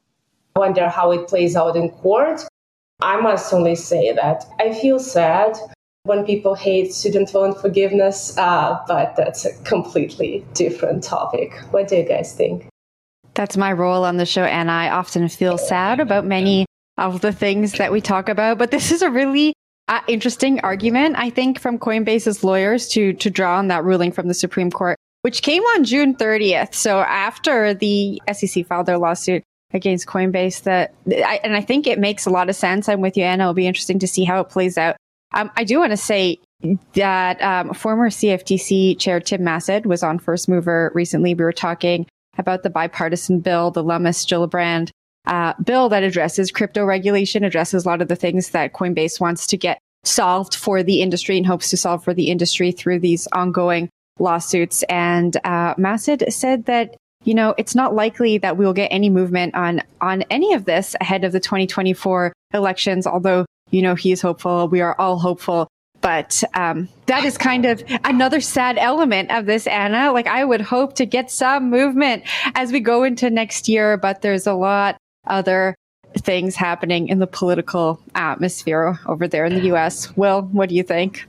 I 0.57 0.61
wonder 0.61 0.89
how 0.89 1.13
it 1.13 1.29
plays 1.29 1.57
out 1.57 1.77
in 1.77 1.91
court. 1.91 2.43
I 3.01 3.21
must 3.21 3.53
only 3.53 3.77
say 3.77 4.13
that 4.13 4.45
I 4.59 4.73
feel 4.73 4.99
sad 4.99 5.57
when 6.09 6.25
people 6.25 6.55
hate 6.55 6.93
student 6.93 7.33
loan 7.35 7.55
forgiveness, 7.55 8.37
uh, 8.39 8.79
but 8.89 9.15
that's 9.17 9.45
a 9.45 9.53
completely 9.65 10.45
different 10.55 11.05
topic. 11.05 11.53
What 11.71 11.89
do 11.89 11.97
you 11.97 12.05
guys 12.05 12.35
think? 12.35 12.67
That's 13.35 13.57
my 13.57 13.73
role 13.73 14.05
on 14.05 14.17
the 14.17 14.27
show, 14.27 14.45
and 14.45 14.71
I 14.71 14.89
often 14.89 15.29
feel 15.29 15.59
sad 15.59 16.01
about 16.01 16.25
many 16.25 16.67
of 16.97 17.21
the 17.21 17.33
things 17.33 17.73
that 17.75 17.93
we 17.93 18.01
talk 18.01 18.29
about. 18.29 18.59
But 18.59 18.71
this 18.71 18.91
is 18.91 19.03
a 19.03 19.11
really 19.11 19.55
uh, 19.87 20.01
interesting 20.09 20.61
argument, 20.61 21.17
I 21.17 21.31
think, 21.31 21.61
from 21.61 21.79
Coinbase's 21.79 22.43
lawyers 22.43 22.89
to 22.89 23.13
to 23.13 23.31
draw 23.31 23.59
on 23.59 23.69
that 23.69 23.85
ruling 23.85 24.11
from 24.11 24.29
the 24.29 24.35
Supreme 24.35 24.71
Court, 24.71 24.97
which 25.23 25.43
came 25.43 25.63
on 25.63 25.85
June 25.85 26.17
30th. 26.17 26.75
So 26.75 27.01
after 27.01 27.75
the 27.75 28.21
SEC 28.33 28.67
filed 28.67 28.87
their 28.87 28.99
lawsuit 28.99 29.43
against 29.73 30.07
Coinbase, 30.07 30.63
that 30.63 30.95
I, 31.07 31.41
and 31.45 31.55
I 31.55 31.61
think 31.61 31.87
it 31.87 31.99
makes 31.99 32.27
a 32.27 32.31
lot 32.31 32.49
of 32.49 32.57
sense. 32.57 32.89
I'm 32.89 33.03
with 33.03 33.17
you, 33.17 33.25
Anna. 33.25 33.45
It'll 33.45 33.55
be 33.55 33.67
interesting 33.67 33.99
to 34.01 34.09
see 34.09 34.25
how 34.25 34.41
it 34.41 34.49
plays 34.49 34.79
out. 34.79 34.97
Um, 35.33 35.51
I 35.57 35.65
do 35.65 35.79
want 35.79 35.93
to 35.93 35.97
say 35.97 36.39
that 36.95 37.41
um, 37.43 37.75
former 37.75 38.11
CFTC 38.11 38.99
chair 38.99 39.21
Tim 39.21 39.43
Massad 39.43 39.87
was 39.87 40.03
on 40.03 40.19
First 40.19 40.49
Mover 40.49 40.91
recently. 40.95 41.35
We 41.35 41.45
were 41.45 41.53
talking 41.53 42.07
about 42.37 42.63
the 42.63 42.71
bipartisan 42.71 43.41
bill, 43.41 43.71
the 43.71 43.83
Lummis 43.83 44.25
Gillibrand 44.25 44.91
uh, 45.27 45.53
bill 45.63 45.89
that 45.91 46.03
addresses 46.03 46.51
crypto 46.51 46.85
regulation, 46.85 47.45
addresses 47.45 47.85
a 47.85 47.89
lot 47.89 48.01
of 48.01 48.09
the 48.09 48.17
things 48.17 48.51
that 48.51 48.73
Coinbase 48.73 49.21
wants 49.21 49.47
to 49.49 49.57
get 49.57 49.79
solved 50.05 50.55
for 50.55 50.83
the 50.83 51.03
industry 51.03 51.37
and 51.37 51.47
hopes 51.47 51.69
to 51.71 51.77
solve 51.77 52.03
for 52.03 52.15
the 52.15 52.31
industry 52.31 52.73
through 52.73 52.99
these 52.99 53.29
ongoing 53.33 53.91
lawsuits. 54.19 54.83
And 54.85 55.37
uh, 55.45 55.75
Massad 55.75 56.33
said 56.33 56.65
that 56.65 56.97
you 57.25 57.35
know 57.35 57.55
it's 57.59 57.75
not 57.75 57.95
likely 57.95 58.39
that 58.39 58.57
we'll 58.57 58.73
get 58.73 58.89
any 58.89 59.11
movement 59.11 59.55
on 59.55 59.83
on 60.01 60.23
any 60.31 60.55
of 60.55 60.65
this 60.65 60.97
ahead 61.01 61.25
of 61.25 61.33
the 61.33 61.41
2024 61.41 62.33
elections. 62.55 63.07
Although 63.07 63.45
you 63.71 63.83
know 63.83 63.95
he's 63.95 64.21
hopeful, 64.21 64.69
we 64.69 64.81
are 64.81 64.95
all 64.99 65.19
hopeful 65.19 65.69
but 66.01 66.43
um, 66.55 66.89
that 67.07 67.25
is 67.25 67.37
kind 67.37 67.65
of 67.65 67.83
another 68.05 68.41
sad 68.41 68.79
element 68.79 69.31
of 69.31 69.47
this, 69.47 69.67
Anna. 69.67 70.13
Like 70.13 70.27
I 70.27 70.45
would 70.45 70.61
hope 70.61 70.95
to 70.97 71.07
get 71.07 71.31
some 71.31 71.71
movement 71.71 72.25
as 72.55 72.73
we 72.73 72.81
go 72.81 73.05
into 73.05 73.31
next 73.31 73.69
year, 73.69 73.97
but 73.97 74.23
there's 74.23 74.47
a 74.47 74.55
lot 74.55 74.97
other 75.27 75.75
things 76.17 76.57
happening 76.57 77.09
in 77.09 77.19
the 77.19 77.27
political 77.27 78.01
atmosphere 78.15 78.99
over 79.07 79.29
there 79.29 79.45
in 79.45 79.55
the 79.55 79.65
U.S. 79.67 80.17
Will, 80.17 80.43
what 80.43 80.69
do 80.69 80.75
you 80.75 80.83
think? 80.83 81.29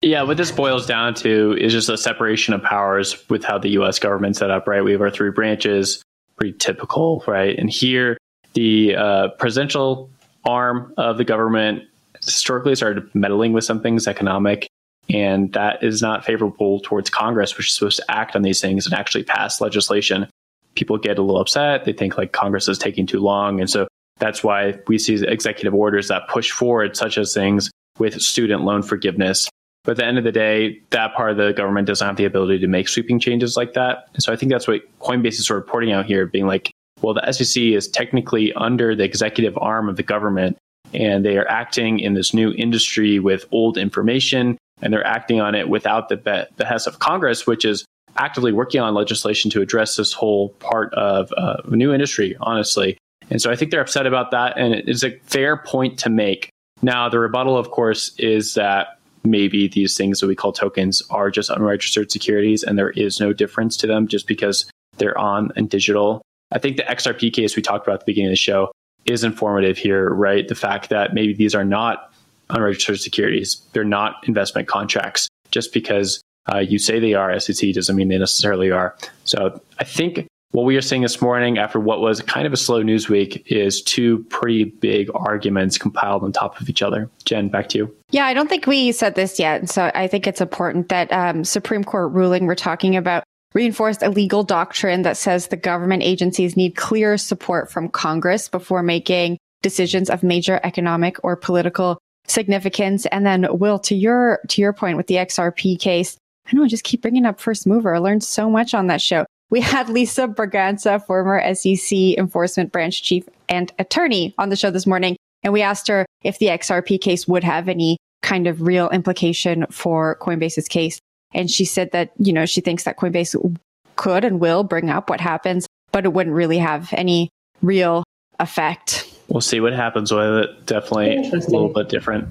Yeah, 0.00 0.22
what 0.22 0.36
this 0.36 0.52
boils 0.52 0.86
down 0.86 1.14
to 1.14 1.56
is 1.58 1.72
just 1.72 1.88
a 1.88 1.96
separation 1.96 2.54
of 2.54 2.62
powers 2.62 3.28
with 3.28 3.44
how 3.44 3.58
the 3.58 3.70
U.S. 3.70 3.98
government 3.98 4.36
set 4.36 4.50
up. 4.50 4.66
Right, 4.66 4.82
we 4.82 4.92
have 4.92 5.00
our 5.00 5.10
three 5.10 5.30
branches, 5.30 6.02
pretty 6.36 6.56
typical, 6.56 7.22
right? 7.26 7.58
And 7.58 7.68
here, 7.68 8.16
the 8.54 8.96
uh, 8.96 9.28
presidential 9.38 10.10
arm 10.48 10.94
of 10.96 11.18
the 11.18 11.24
government 11.24 11.82
historically 12.24 12.74
started 12.74 13.08
meddling 13.14 13.52
with 13.52 13.64
some 13.64 13.80
things 13.80 14.08
economic 14.08 14.66
and 15.10 15.52
that 15.52 15.82
is 15.82 16.02
not 16.02 16.24
favorable 16.24 16.80
towards 16.80 17.10
congress 17.10 17.56
which 17.56 17.68
is 17.68 17.74
supposed 17.74 17.98
to 17.98 18.10
act 18.10 18.34
on 18.34 18.42
these 18.42 18.60
things 18.60 18.86
and 18.86 18.94
actually 18.94 19.24
pass 19.24 19.60
legislation. 19.60 20.26
People 20.74 20.96
get 20.96 21.18
a 21.18 21.22
little 21.22 21.40
upset. 21.40 21.84
They 21.84 21.92
think 21.92 22.16
like 22.16 22.32
congress 22.32 22.68
is 22.68 22.78
taking 22.78 23.06
too 23.06 23.20
long. 23.20 23.60
And 23.60 23.68
so 23.68 23.88
that's 24.18 24.42
why 24.42 24.78
we 24.86 24.98
see 24.98 25.14
executive 25.24 25.74
orders 25.74 26.08
that 26.08 26.28
push 26.28 26.50
forward 26.50 26.96
such 26.96 27.18
as 27.18 27.34
things 27.34 27.70
with 27.98 28.20
student 28.20 28.62
loan 28.62 28.82
forgiveness. 28.82 29.48
But 29.84 29.92
at 29.92 29.96
the 29.98 30.06
end 30.06 30.18
of 30.18 30.24
the 30.24 30.32
day 30.32 30.80
that 30.90 31.14
part 31.14 31.30
of 31.30 31.36
the 31.36 31.52
government 31.52 31.86
doesn't 31.86 32.06
have 32.06 32.16
the 32.16 32.24
ability 32.24 32.58
to 32.60 32.68
make 32.68 32.88
sweeping 32.88 33.20
changes 33.20 33.56
like 33.56 33.74
that. 33.74 34.08
And 34.14 34.22
so 34.22 34.32
i 34.32 34.36
think 34.36 34.50
that's 34.50 34.66
what 34.66 34.82
coinbase 35.00 35.38
is 35.38 35.46
sort 35.46 35.58
of 35.58 35.66
reporting 35.66 35.92
out 35.92 36.06
here 36.06 36.26
being 36.26 36.46
like 36.46 36.72
well 37.02 37.14
the 37.14 37.32
sec 37.32 37.62
is 37.62 37.88
technically 37.88 38.52
under 38.54 38.94
the 38.94 39.04
executive 39.04 39.56
arm 39.58 39.88
of 39.88 39.96
the 39.96 40.02
government 40.02 40.56
and 40.94 41.24
they 41.24 41.36
are 41.36 41.48
acting 41.48 42.00
in 42.00 42.14
this 42.14 42.32
new 42.32 42.52
industry 42.52 43.18
with 43.18 43.44
old 43.52 43.76
information 43.76 44.56
and 44.80 44.92
they're 44.92 45.06
acting 45.06 45.40
on 45.40 45.54
it 45.54 45.68
without 45.68 46.08
the 46.08 46.48
behest 46.56 46.86
of 46.86 46.98
Congress, 46.98 47.46
which 47.46 47.64
is 47.64 47.84
actively 48.16 48.52
working 48.52 48.80
on 48.80 48.94
legislation 48.94 49.50
to 49.50 49.60
address 49.60 49.96
this 49.96 50.12
whole 50.12 50.50
part 50.60 50.92
of 50.94 51.32
uh, 51.36 51.56
a 51.64 51.76
new 51.76 51.92
industry, 51.92 52.36
honestly. 52.40 52.96
And 53.30 53.40
so 53.42 53.50
I 53.50 53.56
think 53.56 53.70
they're 53.70 53.80
upset 53.80 54.06
about 54.06 54.30
that, 54.30 54.56
and 54.56 54.74
it 54.74 54.88
is 54.88 55.04
a 55.04 55.18
fair 55.24 55.56
point 55.56 55.98
to 56.00 56.10
make. 56.10 56.50
Now, 56.80 57.08
the 57.08 57.18
rebuttal, 57.18 57.56
of 57.56 57.70
course, 57.70 58.14
is 58.18 58.54
that 58.54 58.98
maybe 59.24 59.68
these 59.68 59.96
things 59.96 60.20
that 60.20 60.26
we 60.26 60.34
call 60.34 60.52
tokens 60.52 61.02
are 61.10 61.30
just 61.30 61.50
unregistered 61.50 62.10
securities, 62.10 62.62
and 62.62 62.78
there 62.78 62.90
is 62.90 63.20
no 63.20 63.32
difference 63.32 63.76
to 63.78 63.86
them 63.86 64.08
just 64.08 64.26
because 64.26 64.70
they're 64.96 65.18
on 65.18 65.52
and 65.56 65.68
digital. 65.68 66.22
I 66.52 66.58
think 66.58 66.76
the 66.76 66.84
XRP 66.84 67.32
case 67.32 67.56
we 67.56 67.62
talked 67.62 67.86
about 67.86 67.94
at 67.94 68.00
the 68.00 68.06
beginning 68.06 68.28
of 68.28 68.32
the 68.32 68.36
show 68.36 68.72
is 69.04 69.24
informative 69.24 69.78
here, 69.78 70.10
right? 70.10 70.46
The 70.46 70.54
fact 70.54 70.90
that 70.90 71.14
maybe 71.14 71.34
these 71.34 71.54
are 71.54 71.64
not 71.64 72.12
unregistered 72.50 73.00
securities, 73.00 73.60
they're 73.72 73.84
not 73.84 74.26
investment 74.26 74.68
contracts. 74.68 75.28
Just 75.50 75.72
because 75.72 76.22
uh, 76.52 76.58
you 76.58 76.78
say 76.78 76.98
they 76.98 77.14
are 77.14 77.38
SEC 77.40 77.72
doesn't 77.74 77.96
mean 77.96 78.08
they 78.08 78.18
necessarily 78.18 78.70
are. 78.70 78.96
So 79.24 79.60
I 79.78 79.84
think 79.84 80.26
what 80.52 80.64
we 80.64 80.76
are 80.76 80.82
seeing 80.82 81.02
this 81.02 81.20
morning 81.20 81.58
after 81.58 81.78
what 81.78 82.00
was 82.00 82.22
kind 82.22 82.46
of 82.46 82.52
a 82.52 82.56
slow 82.56 82.82
news 82.82 83.08
week 83.08 83.42
is 83.46 83.82
two 83.82 84.24
pretty 84.24 84.64
big 84.64 85.10
arguments 85.14 85.76
compiled 85.76 86.24
on 86.24 86.32
top 86.32 86.58
of 86.60 86.68
each 86.70 86.80
other. 86.80 87.10
Jen, 87.24 87.48
back 87.48 87.68
to 87.70 87.78
you. 87.78 87.96
Yeah, 88.10 88.24
I 88.24 88.34
don't 88.34 88.48
think 88.48 88.66
we 88.66 88.92
said 88.92 89.14
this 89.14 89.38
yet. 89.38 89.68
So 89.68 89.90
I 89.94 90.06
think 90.06 90.26
it's 90.26 90.40
important 90.40 90.88
that 90.88 91.12
um, 91.12 91.44
Supreme 91.44 91.84
Court 91.84 92.12
ruling 92.12 92.46
we're 92.46 92.54
talking 92.54 92.96
about 92.96 93.24
reinforced 93.54 94.02
a 94.02 94.10
legal 94.10 94.44
doctrine 94.44 95.02
that 95.02 95.16
says 95.16 95.48
the 95.48 95.56
government 95.56 96.02
agencies 96.02 96.56
need 96.56 96.76
clear 96.76 97.16
support 97.16 97.70
from 97.70 97.88
Congress 97.88 98.48
before 98.48 98.82
making 98.82 99.38
decisions 99.62 100.10
of 100.10 100.22
major 100.22 100.60
economic 100.62 101.16
or 101.24 101.36
political 101.36 101.98
significance. 102.26 103.06
And 103.06 103.26
then, 103.26 103.46
Will, 103.50 103.78
to 103.80 103.94
your 103.94 104.40
to 104.48 104.60
your 104.60 104.72
point 104.72 104.96
with 104.96 105.06
the 105.06 105.16
XRP 105.16 105.78
case, 105.80 106.16
I 106.46 106.56
know 106.56 106.64
I 106.64 106.68
just 106.68 106.84
keep 106.84 107.02
bringing 107.02 107.26
up 107.26 107.40
First 107.40 107.66
Mover. 107.66 107.94
I 107.94 107.98
learned 107.98 108.24
so 108.24 108.50
much 108.50 108.74
on 108.74 108.86
that 108.88 109.00
show. 109.00 109.26
We 109.50 109.60
had 109.60 109.88
Lisa 109.88 110.28
Braganza, 110.28 111.04
former 111.06 111.42
SEC 111.54 112.18
enforcement 112.18 112.70
branch 112.70 113.02
chief 113.02 113.26
and 113.48 113.72
attorney, 113.78 114.34
on 114.36 114.50
the 114.50 114.56
show 114.56 114.70
this 114.70 114.86
morning, 114.86 115.16
and 115.42 115.52
we 115.52 115.62
asked 115.62 115.88
her 115.88 116.04
if 116.22 116.38
the 116.38 116.46
XRP 116.46 117.00
case 117.00 117.26
would 117.26 117.44
have 117.44 117.68
any 117.68 117.96
kind 118.22 118.46
of 118.46 118.60
real 118.60 118.90
implication 118.90 119.64
for 119.70 120.18
Coinbase's 120.20 120.68
case. 120.68 121.00
And 121.32 121.50
she 121.50 121.64
said 121.64 121.92
that, 121.92 122.12
you 122.18 122.32
know, 122.32 122.46
she 122.46 122.60
thinks 122.60 122.84
that 122.84 122.96
Coinbase 122.96 123.56
could 123.96 124.24
and 124.24 124.40
will 124.40 124.64
bring 124.64 124.90
up 124.90 125.10
what 125.10 125.20
happens, 125.20 125.66
but 125.92 126.04
it 126.04 126.12
wouldn't 126.12 126.34
really 126.34 126.58
have 126.58 126.88
any 126.92 127.30
real 127.62 128.04
effect. 128.40 129.12
We'll 129.28 129.40
see 129.40 129.60
what 129.60 129.72
happens 129.72 130.12
with 130.12 130.22
it. 130.22 130.66
Definitely 130.66 131.16
a 131.16 131.32
little 131.32 131.72
bit 131.72 131.88
different. 131.88 132.28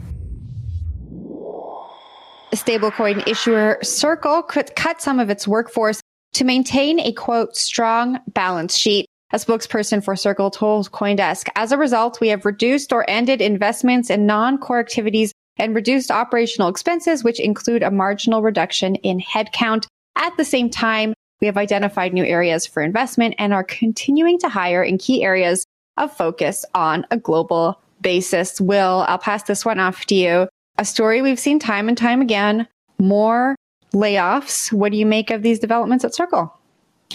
Stablecoin 2.54 3.28
issuer 3.28 3.78
Circle 3.84 4.44
could 4.44 4.76
cut 4.76 5.02
some 5.02 5.20
of 5.20 5.30
its 5.30 5.48
workforce 5.48 6.02
to 6.34 6.44
maintain 6.44 7.00
a 7.00 7.12
quote, 7.12 7.56
strong 7.56 8.20
balance 8.34 8.76
sheet. 8.76 9.06
A 9.32 9.36
spokesperson 9.36 10.04
for 10.04 10.16
Circle 10.16 10.52
told 10.52 10.92
Coindesk, 10.92 11.50
as 11.56 11.72
a 11.74 11.78
result, 11.78 12.22
we 12.22 12.30
have 12.30 12.46
reduced 12.46 12.94
or 12.94 13.08
ended 13.10 13.42
investments 13.42 14.10
in 14.10 14.26
non-core 14.26 14.80
activities 14.80 15.34
and 15.58 15.76
reduced 15.76 16.12
operational 16.12 16.70
expenses, 16.70 17.24
which 17.24 17.40
include 17.40 17.84
a 17.84 17.92
marginal 17.92 18.42
reduction 18.42 18.96
in 18.96 19.20
headcount. 19.20 19.86
At 20.16 20.36
the 20.38 20.46
same 20.46 20.70
time, 20.70 21.14
we 21.42 21.48
have 21.48 21.58
identified 21.58 22.14
new 22.14 22.24
areas 22.24 22.66
for 22.66 22.82
investment 22.82 23.36
and 23.38 23.54
are 23.54 23.64
continuing 23.64 24.40
to 24.40 24.50
hire 24.50 24.84
in 24.84 24.98
key 24.98 25.24
areas 25.24 25.66
of 25.98 26.16
focus 26.16 26.66
on 26.74 27.06
a 27.12 27.18
global 27.18 27.80
basis. 28.02 28.62
Will, 28.62 29.06
I'll 29.08 29.18
pass 29.18 29.44
this 29.44 29.66
one 29.66 29.80
off 29.80 30.06
to 30.06 30.16
you. 30.16 30.48
A 30.78 30.86
story 30.86 31.22
we've 31.22 31.40
seen 31.40 31.60
time 31.60 31.88
and 31.90 31.98
time 31.98 32.22
again, 32.22 32.68
more 33.00 33.56
layoffs. 33.94 34.72
What 34.72 34.92
do 34.92 34.98
you 34.98 35.06
make 35.06 35.32
of 35.32 35.42
these 35.42 35.60
developments 35.60 36.06
at 36.06 36.14
Circle? 36.14 36.54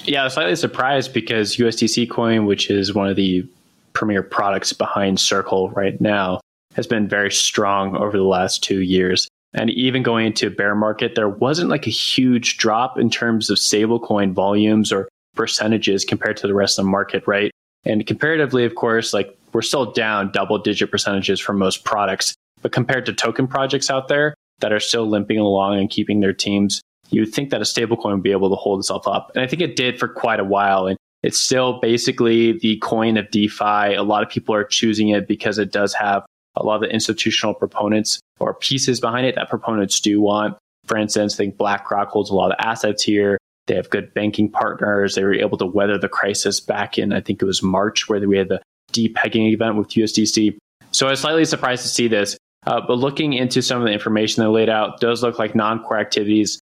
Yeah, 0.05 0.25
I'm 0.25 0.31
slightly 0.31 0.57
surprised 0.57 1.13
because 1.13 1.57
USDC 1.57 2.11
coin, 2.11 2.47
which 2.47 2.71
is 2.71 2.95
one 2.95 3.09
of 3.09 3.17
the 3.17 3.47
premier 3.93 4.23
products 4.23 4.73
behind 4.73 5.21
Circle 5.21 5.71
right 5.71 6.01
now, 6.01 6.41
has 6.75 6.87
been 6.87 7.09
very 7.09 7.31
strong 7.31 7.97
over 7.97 8.17
the 8.17 8.25
last 8.25 8.63
two 8.63 8.81
years. 8.81 9.29
And 9.55 9.69
even 9.71 10.03
going 10.03 10.27
into 10.27 10.47
a 10.47 10.51
bear 10.51 10.75
market, 10.75 11.15
there 11.15 11.29
wasn't 11.29 11.69
like 11.69 11.87
a 11.87 11.91
huge 11.91 12.57
drop 12.57 12.99
in 12.99 13.11
terms 13.11 13.51
of 13.51 13.59
stablecoin 13.59 14.33
volumes 14.33 14.91
or 14.91 15.09
percentages 15.35 16.05
compared 16.05 16.37
to 16.39 16.47
the 16.47 16.55
rest 16.55 16.79
of 16.79 16.85
the 16.85 16.91
market, 16.91 17.25
right? 17.27 17.51
And 17.85 18.07
comparatively, 18.07 18.65
of 18.65 18.75
course, 18.75 19.13
like 19.13 19.37
we're 19.53 19.63
still 19.63 19.93
down 19.93 20.33
double 20.33 20.59
digit 20.59 20.91
percentages 20.91 21.41
for 21.41 21.53
most 21.53 21.85
products. 21.85 22.35
But 22.63 22.73
compared 22.73 23.05
to 23.07 23.13
token 23.13 23.47
projects 23.47 23.91
out 23.91 24.09
there 24.09 24.35
that 24.61 24.73
are 24.73 24.81
still 24.81 25.07
limping 25.07 25.39
along 25.39 25.79
and 25.79 25.91
keeping 25.91 26.21
their 26.21 26.33
teams, 26.33 26.81
you 27.11 27.23
would 27.23 27.35
think 27.35 27.51
that 27.51 27.61
a 27.61 27.65
stablecoin 27.65 28.13
would 28.13 28.23
be 28.23 28.33
able 28.33 28.49
to 28.49 28.57
hold 28.57 28.81
itself 28.81 29.07
up. 29.07 29.33
And 29.35 29.43
I 29.43 29.47
think 29.47 29.61
it 29.61 29.77
did 29.77 29.99
for 29.99 30.09
quite 30.09 30.41
a 30.41 30.45
while. 30.45 30.87
And 30.87 30.97
It's 31.23 31.39
still 31.39 31.79
basically 31.81 32.59
the 32.59 32.79
coin 32.79 33.17
of 33.17 33.31
DeFi. 33.31 33.95
A 33.95 34.03
lot 34.03 34.23
of 34.23 34.29
people 34.29 34.55
are 34.55 34.65
choosing 34.65 35.11
it 35.11 35.29
because 35.29 35.59
it 35.59 35.73
does 35.73 35.95
have 35.95 36.25
a 36.57 36.65
lot 36.65 36.77
of 36.77 36.83
the 36.83 36.93
institutional 36.93 37.55
proponents 37.55 38.21
or 38.41 38.55
pieces 38.55 39.01
behind 39.01 39.27
it 39.27 39.35
that 39.37 39.49
proponents 39.49 40.01
do 40.01 40.21
want. 40.21 40.57
For 40.87 40.97
instance, 40.97 41.35
I 41.35 41.37
think 41.39 41.57
BlackRock 41.57 42.09
holds 42.09 42.31
a 42.31 42.35
lot 42.35 42.51
of 42.51 42.57
assets 42.59 43.03
here. 43.03 43.39
They 43.67 43.77
have 43.77 43.91
good 43.91 44.13
banking 44.13 44.51
partners. 44.51 45.15
They 45.15 45.23
were 45.23 45.35
able 45.35 45.59
to 45.59 45.67
weather 45.67 45.97
the 45.97 46.09
crisis 46.09 46.61
back 46.61 46.99
in, 46.99 47.13
I 47.13 47.21
think 47.21 47.41
it 47.41 47.47
was 47.47 47.63
March, 47.63 48.09
where 48.09 48.21
we 48.27 48.37
had 48.37 48.49
the 48.49 48.61
depegging 48.93 49.53
event 49.53 49.77
with 49.77 49.91
USDC. 49.91 50.59
So 50.91 51.07
I 51.07 51.11
was 51.11 51.21
slightly 51.21 51.45
surprised 51.45 51.83
to 51.85 51.89
see 51.89 52.09
this. 52.09 52.37
Uh, 52.67 52.81
but 52.87 52.95
looking 52.95 53.33
into 53.33 53.63
some 53.63 53.81
of 53.81 53.87
the 53.87 53.93
information 53.93 54.43
they 54.43 54.49
laid 54.49 54.69
out, 54.69 55.01
does 55.01 55.23
look 55.23 55.39
like 55.39 55.55
non-core 55.55 55.99
activities 55.99 56.61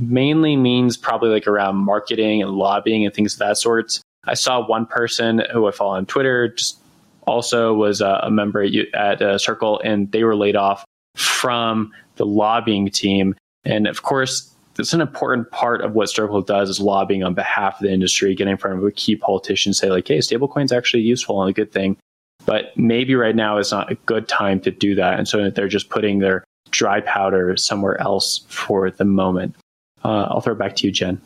mainly 0.00 0.56
means 0.56 0.96
probably 0.96 1.30
like 1.30 1.46
around 1.46 1.76
marketing 1.76 2.42
and 2.42 2.52
lobbying 2.52 3.04
and 3.04 3.14
things 3.14 3.34
of 3.34 3.40
that 3.40 3.58
sort. 3.58 4.00
I 4.24 4.34
saw 4.34 4.66
one 4.66 4.86
person 4.86 5.42
who 5.52 5.66
I 5.66 5.72
follow 5.72 5.96
on 5.96 6.06
Twitter 6.06 6.48
just 6.48 6.78
also 7.26 7.74
was 7.74 8.00
a, 8.00 8.28
member 8.30 8.62
at, 8.62 8.72
at 8.94 9.22
uh, 9.22 9.38
Circle, 9.38 9.80
and 9.84 10.10
they 10.12 10.24
were 10.24 10.36
laid 10.36 10.56
off 10.56 10.84
from 11.16 11.92
the 12.16 12.26
lobbying 12.26 12.88
team. 12.90 13.34
And 13.64 13.86
of 13.86 14.02
course, 14.02 14.52
that's 14.74 14.92
an 14.92 15.00
important 15.00 15.50
part 15.50 15.82
of 15.82 15.92
what 15.92 16.10
Circle 16.10 16.42
does 16.42 16.70
is 16.70 16.80
lobbying 16.80 17.22
on 17.22 17.34
behalf 17.34 17.76
of 17.76 17.82
the 17.82 17.92
industry, 17.92 18.34
getting 18.34 18.52
in 18.52 18.58
front 18.58 18.78
of 18.78 18.84
a 18.84 18.90
key 18.90 19.16
politician, 19.16 19.74
say 19.74 19.90
like, 19.90 20.08
"Hey, 20.08 20.18
stablecoin's 20.18 20.72
actually 20.72 21.02
useful 21.02 21.42
and 21.42 21.50
a 21.50 21.52
good 21.52 21.72
thing." 21.72 21.96
But 22.44 22.76
maybe 22.76 23.14
right 23.14 23.36
now 23.36 23.58
is 23.58 23.70
not 23.70 23.92
a 23.92 23.94
good 24.06 24.26
time 24.28 24.60
to 24.60 24.70
do 24.70 24.94
that, 24.96 25.18
and 25.18 25.28
so 25.28 25.50
they're 25.50 25.68
just 25.68 25.90
putting 25.90 26.18
their 26.18 26.44
dry 26.70 27.00
powder 27.00 27.56
somewhere 27.56 28.00
else 28.00 28.44
for 28.48 28.90
the 28.90 29.04
moment. 29.04 29.54
Uh, 30.04 30.26
I'll 30.30 30.40
throw 30.40 30.54
it 30.54 30.58
back 30.58 30.74
to 30.76 30.86
you, 30.86 30.92
Jen. 30.92 31.20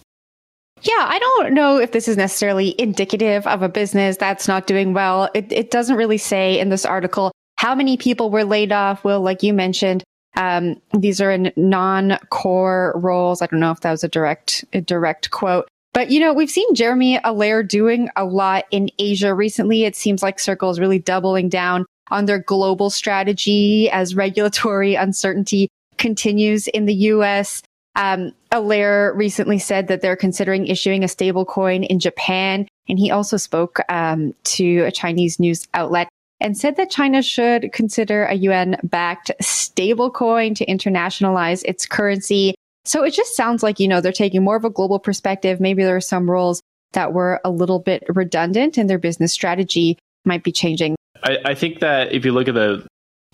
Yeah, 0.83 1.06
I 1.09 1.18
don't 1.18 1.54
know 1.54 1.78
if 1.78 1.92
this 1.92 2.06
is 2.06 2.16
necessarily 2.16 2.75
indicative 2.78 3.47
of 3.47 3.62
a 3.62 3.68
business 3.68 4.16
that's 4.16 4.47
not 4.47 4.66
doing 4.66 4.92
well. 4.92 5.30
It, 5.35 5.50
it 5.50 5.71
doesn't 5.71 5.97
really 5.97 6.18
say 6.18 6.59
in 6.59 6.68
this 6.68 6.85
article 6.85 7.33
how 7.56 7.75
many 7.75 7.97
people 7.97 8.30
were 8.30 8.45
laid 8.45 8.73
off. 8.73 9.02
Will, 9.02 9.21
like 9.21 9.42
you 9.42 9.54
mentioned, 9.54 10.04
um, 10.37 10.80
these 10.97 11.21
are 11.21 11.30
in 11.30 11.52
non-core 11.56 12.92
roles. 12.97 13.40
I 13.40 13.47
don't 13.47 13.61
know 13.61 13.71
if 13.71 13.80
that 13.80 13.90
was 13.90 14.04
a 14.04 14.09
direct 14.09 14.64
a 14.75 14.83
direct 14.83 15.30
quote, 15.30 15.66
but 15.95 16.11
you 16.11 16.21
know 16.21 16.35
we've 16.35 16.50
seen 16.50 16.75
Jeremy 16.75 17.18
Allaire 17.25 17.62
doing 17.62 18.11
a 18.16 18.25
lot 18.25 18.66
in 18.71 18.90
Asia 18.99 19.35
recently. 19.35 19.85
It 19.85 19.97
seems 19.97 20.23
like 20.23 20.38
Circle 20.38 20.71
is 20.71 20.78
really 20.78 20.99
doubling 20.99 21.49
down 21.49 21.87
on 22.11 22.26
their 22.26 22.38
global 22.38 22.90
strategy 22.90 23.90
as 23.90 24.14
regulatory 24.14 24.95
uncertainty 25.06 25.68
continues 25.97 26.68
in 26.68 26.85
the 26.85 26.95
U.S. 26.95 27.62
Um, 27.96 28.32
Allaire 28.52 29.12
recently 29.14 29.58
said 29.58 29.88
that 29.88 30.02
they're 30.02 30.16
considering 30.16 30.66
issuing 30.66 31.02
a 31.02 31.08
stable 31.08 31.44
coin 31.44 31.82
in 31.82 31.98
Japan. 31.98 32.68
And 32.88 32.98
he 32.98 33.10
also 33.10 33.36
spoke 33.38 33.80
um, 33.88 34.34
to 34.44 34.82
a 34.82 34.92
Chinese 34.92 35.40
news 35.40 35.66
outlet 35.74 36.08
and 36.38 36.56
said 36.56 36.76
that 36.76 36.90
China 36.90 37.22
should 37.22 37.72
consider 37.72 38.24
a 38.24 38.34
UN 38.34 38.76
backed 38.84 39.30
stable 39.40 40.10
coin 40.10 40.54
to 40.54 40.66
internationalize 40.66 41.64
its 41.64 41.86
currency. 41.86 42.54
So 42.84 43.02
it 43.02 43.14
just 43.14 43.34
sounds 43.34 43.62
like, 43.62 43.80
you 43.80 43.88
know, 43.88 44.00
they're 44.00 44.12
taking 44.12 44.44
more 44.44 44.56
of 44.56 44.64
a 44.64 44.70
global 44.70 44.98
perspective. 44.98 45.58
Maybe 45.58 45.82
there 45.82 45.96
are 45.96 46.00
some 46.00 46.30
roles 46.30 46.60
that 46.92 47.14
were 47.14 47.40
a 47.44 47.50
little 47.50 47.78
bit 47.78 48.04
redundant 48.08 48.78
and 48.78 48.88
their 48.88 48.98
business 48.98 49.32
strategy 49.32 49.98
might 50.24 50.44
be 50.44 50.52
changing. 50.52 50.96
I, 51.22 51.38
I 51.46 51.54
think 51.54 51.80
that 51.80 52.12
if 52.12 52.24
you 52.24 52.32
look 52.32 52.48
at 52.48 52.54
the 52.54 52.86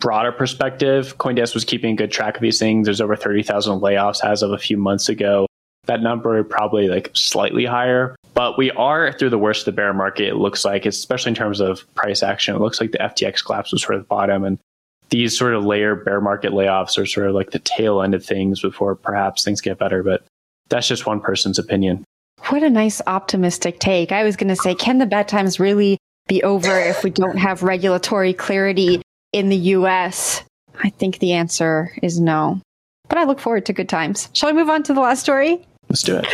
broader 0.02 0.32
perspective, 0.32 1.16
Coindesk 1.18 1.54
was 1.54 1.64
keeping 1.64 1.94
good 1.94 2.10
track 2.10 2.34
of 2.34 2.42
these 2.42 2.58
things. 2.58 2.86
There's 2.86 3.00
over 3.00 3.14
30,000 3.14 3.80
layoffs 3.80 4.22
as 4.24 4.42
of 4.42 4.50
a 4.50 4.58
few 4.58 4.76
months 4.76 5.08
ago. 5.08 5.46
That 5.86 6.02
number 6.02 6.42
probably 6.42 6.88
like 6.88 7.10
slightly 7.14 7.64
higher, 7.64 8.16
but 8.34 8.58
we 8.58 8.72
are 8.72 9.12
through 9.12 9.30
the 9.30 9.38
worst 9.38 9.62
of 9.62 9.66
the 9.66 9.72
bear 9.72 9.94
market. 9.94 10.28
It 10.28 10.36
looks 10.36 10.64
like, 10.64 10.86
especially 10.86 11.30
in 11.30 11.36
terms 11.36 11.60
of 11.60 11.92
price 11.94 12.22
action. 12.22 12.54
It 12.54 12.60
looks 12.60 12.80
like 12.80 12.90
the 12.90 12.98
FTX 12.98 13.44
collapse 13.44 13.72
was 13.72 13.82
sort 13.82 13.94
of 13.94 14.02
the 14.02 14.08
bottom, 14.08 14.44
and 14.44 14.58
these 15.10 15.36
sort 15.38 15.54
of 15.54 15.64
layer 15.64 15.94
bear 15.94 16.20
market 16.20 16.52
layoffs 16.52 16.98
are 16.98 17.06
sort 17.06 17.28
of 17.28 17.34
like 17.34 17.50
the 17.50 17.58
tail 17.60 18.02
end 18.02 18.14
of 18.14 18.24
things 18.24 18.60
before 18.60 18.96
perhaps 18.96 19.44
things 19.44 19.60
get 19.60 19.78
better. 19.78 20.02
But 20.02 20.24
that's 20.68 20.88
just 20.88 21.06
one 21.06 21.20
person's 21.20 21.58
opinion. 21.58 22.04
What 22.48 22.62
a 22.62 22.70
nice 22.70 23.00
optimistic 23.06 23.78
take. 23.78 24.10
I 24.10 24.24
was 24.24 24.36
going 24.36 24.48
to 24.48 24.56
say, 24.56 24.74
can 24.74 24.98
the 24.98 25.06
bad 25.06 25.28
times 25.28 25.60
really 25.60 25.98
be 26.28 26.42
over 26.42 26.78
if 26.78 27.04
we 27.04 27.10
don't 27.10 27.38
have 27.38 27.62
regulatory 27.62 28.32
clarity 28.32 29.02
in 29.32 29.48
the 29.48 29.56
US? 29.56 30.42
I 30.82 30.90
think 30.90 31.18
the 31.18 31.32
answer 31.32 31.92
is 32.02 32.20
no. 32.20 32.60
But 33.08 33.18
I 33.18 33.24
look 33.24 33.40
forward 33.40 33.66
to 33.66 33.72
good 33.72 33.88
times. 33.88 34.28
Shall 34.32 34.50
we 34.50 34.58
move 34.58 34.70
on 34.70 34.82
to 34.84 34.94
the 34.94 35.00
last 35.00 35.20
story? 35.20 35.66
Let's 35.88 36.02
do 36.02 36.16
it. 36.16 36.26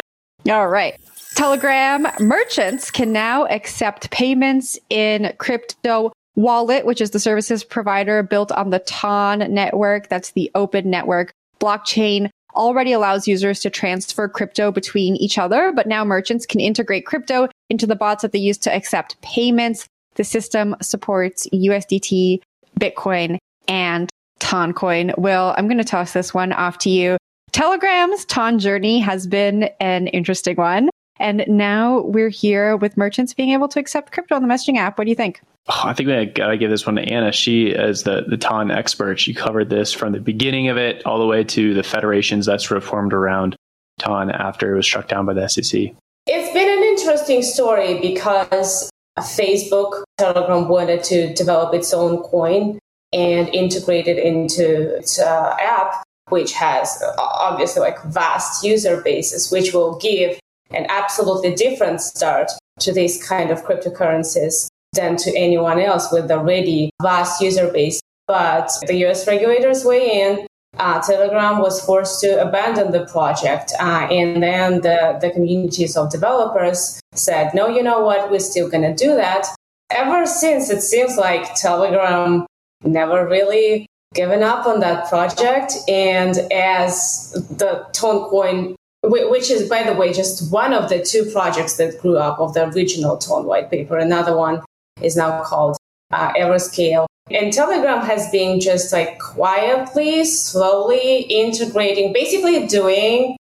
All 0.48 0.68
right. 0.68 0.94
Telegram 1.34 2.06
merchants 2.20 2.90
can 2.90 3.12
now 3.12 3.46
accept 3.46 4.10
payments 4.10 4.78
in 4.90 5.32
crypto 5.38 6.12
wallet, 6.36 6.86
which 6.86 7.00
is 7.00 7.10
the 7.10 7.20
services 7.20 7.64
provider 7.64 8.22
built 8.22 8.52
on 8.52 8.70
the 8.70 8.78
TON 8.80 9.52
network. 9.52 10.08
That's 10.08 10.32
the 10.32 10.50
open 10.54 10.90
network 10.90 11.32
blockchain 11.60 12.30
already 12.54 12.92
allows 12.92 13.28
users 13.28 13.60
to 13.60 13.70
transfer 13.70 14.28
crypto 14.28 14.72
between 14.72 15.16
each 15.16 15.38
other, 15.38 15.72
but 15.74 15.86
now 15.86 16.04
merchants 16.04 16.46
can 16.46 16.60
integrate 16.60 17.06
crypto 17.06 17.48
into 17.70 17.86
the 17.86 17.96
bots 17.96 18.22
that 18.22 18.32
they 18.32 18.38
use 18.38 18.58
to 18.58 18.74
accept 18.74 19.20
payments. 19.22 19.86
The 20.14 20.24
system 20.24 20.74
supports 20.82 21.46
USDT, 21.52 22.40
Bitcoin, 22.78 23.38
and 23.66 24.08
Toncoin. 24.40 25.16
Will, 25.18 25.54
I'm 25.56 25.66
going 25.66 25.78
to 25.78 25.84
toss 25.84 26.12
this 26.12 26.32
one 26.32 26.52
off 26.52 26.78
to 26.78 26.90
you. 26.90 27.16
Telegram's 27.52 28.24
Ton 28.26 28.58
journey 28.58 29.00
has 29.00 29.26
been 29.26 29.70
an 29.80 30.06
interesting 30.08 30.56
one. 30.56 30.90
And 31.20 31.44
now 31.48 32.02
we're 32.02 32.28
here 32.28 32.76
with 32.76 32.96
merchants 32.96 33.34
being 33.34 33.50
able 33.50 33.68
to 33.68 33.80
accept 33.80 34.12
crypto 34.12 34.36
on 34.36 34.42
the 34.42 34.48
messaging 34.48 34.76
app. 34.76 34.98
What 34.98 35.04
do 35.04 35.10
you 35.10 35.16
think? 35.16 35.40
Oh, 35.68 35.82
I 35.84 35.92
think 35.92 36.08
we 36.08 36.26
got 36.26 36.48
to 36.48 36.56
give 36.56 36.70
this 36.70 36.86
one 36.86 36.94
to 36.96 37.02
Anna. 37.02 37.32
She 37.32 37.66
is 37.66 38.04
the, 38.04 38.24
the 38.28 38.36
Ton 38.36 38.70
expert. 38.70 39.18
She 39.18 39.34
covered 39.34 39.68
this 39.68 39.92
from 39.92 40.12
the 40.12 40.20
beginning 40.20 40.68
of 40.68 40.76
it 40.76 41.04
all 41.04 41.18
the 41.18 41.26
way 41.26 41.44
to 41.44 41.74
the 41.74 41.82
federations 41.82 42.46
that 42.46 42.60
sort 42.60 42.78
of 42.78 42.84
formed 42.84 43.12
around 43.12 43.56
Ton 43.98 44.30
after 44.30 44.72
it 44.72 44.76
was 44.76 44.86
struck 44.86 45.08
down 45.08 45.26
by 45.26 45.34
the 45.34 45.48
SEC. 45.48 45.92
It's 46.26 46.52
been 46.52 46.68
an 46.68 46.84
interesting 46.84 47.42
story 47.42 48.00
because 48.00 48.88
Facebook, 49.20 50.02
Telegram 50.18 50.68
wanted 50.68 51.04
to 51.04 51.32
develop 51.34 51.74
its 51.74 51.92
own 51.92 52.22
coin 52.22 52.78
and 53.12 53.48
integrate 53.48 54.06
it 54.06 54.18
into 54.18 54.96
its 54.96 55.18
uh, 55.18 55.56
app, 55.60 56.02
which 56.28 56.52
has 56.52 57.02
uh, 57.02 57.12
obviously 57.18 57.80
like 57.80 58.02
vast 58.04 58.64
user 58.64 59.00
bases, 59.02 59.50
which 59.50 59.72
will 59.72 59.98
give 59.98 60.38
an 60.70 60.86
absolutely 60.88 61.54
different 61.54 62.00
start 62.00 62.50
to 62.80 62.92
these 62.92 63.22
kind 63.26 63.50
of 63.50 63.64
cryptocurrencies 63.64 64.68
than 64.92 65.16
to 65.16 65.36
anyone 65.36 65.80
else 65.80 66.12
with 66.12 66.30
already 66.30 66.90
vast 67.02 67.40
user 67.40 67.70
base. 67.70 68.00
But 68.26 68.70
the 68.86 69.06
US 69.06 69.26
regulators 69.26 69.84
weigh 69.84 70.20
in 70.20 70.46
uh, 70.76 71.00
Telegram 71.00 71.60
was 71.60 71.84
forced 71.84 72.20
to 72.20 72.40
abandon 72.40 72.92
the 72.92 73.06
project. 73.06 73.72
Uh, 73.80 74.06
and 74.10 74.42
then 74.42 74.80
the, 74.82 75.18
the 75.20 75.30
communities 75.30 75.96
of 75.96 76.10
developers 76.10 77.00
said, 77.14 77.52
no, 77.54 77.68
you 77.68 77.82
know 77.82 78.00
what, 78.00 78.30
we're 78.30 78.38
still 78.38 78.68
going 78.68 78.82
to 78.82 78.94
do 78.94 79.14
that. 79.14 79.46
Ever 79.90 80.26
since, 80.26 80.70
it 80.70 80.82
seems 80.82 81.16
like 81.16 81.54
Telegram 81.54 82.46
never 82.84 83.26
really 83.26 83.86
given 84.14 84.42
up 84.42 84.66
on 84.66 84.80
that 84.80 85.08
project. 85.08 85.74
And 85.88 86.36
as 86.52 87.32
the 87.50 87.86
Toncoin, 87.92 88.74
which 89.02 89.50
is, 89.50 89.68
by 89.68 89.82
the 89.82 89.94
way, 89.94 90.12
just 90.12 90.52
one 90.52 90.74
of 90.74 90.88
the 90.88 91.02
two 91.02 91.30
projects 91.32 91.76
that 91.76 91.98
grew 92.00 92.18
up 92.18 92.38
of 92.38 92.54
the 92.54 92.68
original 92.68 93.16
Ton 93.16 93.46
white 93.46 93.70
paper, 93.70 93.96
another 93.96 94.36
one 94.36 94.62
is 95.00 95.16
now 95.16 95.42
called 95.42 95.76
uh, 96.10 96.32
Everscale. 96.32 97.06
And 97.30 97.52
Telegram 97.52 98.04
has 98.04 98.30
been 98.30 98.58
just 98.60 98.92
like 98.92 99.18
quietly, 99.18 100.24
slowly 100.24 101.22
integrating, 101.22 102.12
basically 102.12 102.66
doing 102.66 103.36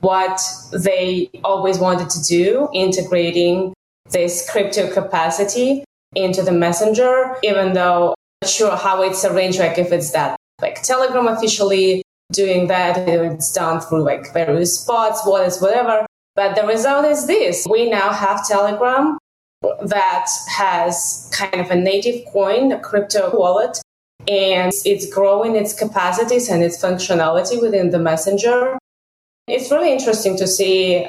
what 0.00 0.40
they 0.72 1.30
always 1.42 1.78
wanted 1.78 2.10
to 2.10 2.22
do, 2.22 2.68
integrating 2.72 3.74
this 4.10 4.48
crypto 4.48 4.92
capacity 4.92 5.84
into 6.14 6.42
the 6.42 6.52
messenger, 6.52 7.36
even 7.42 7.72
though 7.72 8.10
I'm 8.10 8.14
not 8.42 8.50
sure 8.50 8.76
how 8.76 9.02
it's 9.02 9.24
arranged, 9.24 9.58
like 9.58 9.78
if 9.78 9.90
it's 9.90 10.12
that 10.12 10.36
like 10.60 10.82
Telegram 10.82 11.26
officially 11.26 12.02
doing 12.32 12.68
that, 12.68 12.96
it's 13.08 13.52
done 13.52 13.80
through 13.80 14.02
like 14.02 14.32
various 14.32 14.84
bots, 14.84 15.26
wallets, 15.26 15.60
whatever. 15.60 16.06
But 16.36 16.56
the 16.56 16.66
result 16.66 17.04
is 17.04 17.26
this. 17.26 17.66
We 17.68 17.90
now 17.90 18.12
have 18.12 18.46
Telegram 18.46 19.18
that 19.82 20.28
has 20.56 21.30
kind 21.32 21.60
of 21.60 21.70
a 21.70 21.76
native 21.76 22.24
coin, 22.32 22.72
a 22.72 22.78
crypto 22.78 23.30
wallet, 23.36 23.80
and 24.28 24.72
it's 24.84 25.12
growing 25.12 25.56
its 25.56 25.72
capacities 25.72 26.48
and 26.48 26.62
its 26.62 26.82
functionality 26.82 27.60
within 27.60 27.90
the 27.90 27.98
messenger. 27.98 28.78
It's 29.46 29.70
really 29.70 29.92
interesting 29.92 30.36
to 30.38 30.46
see 30.46 31.08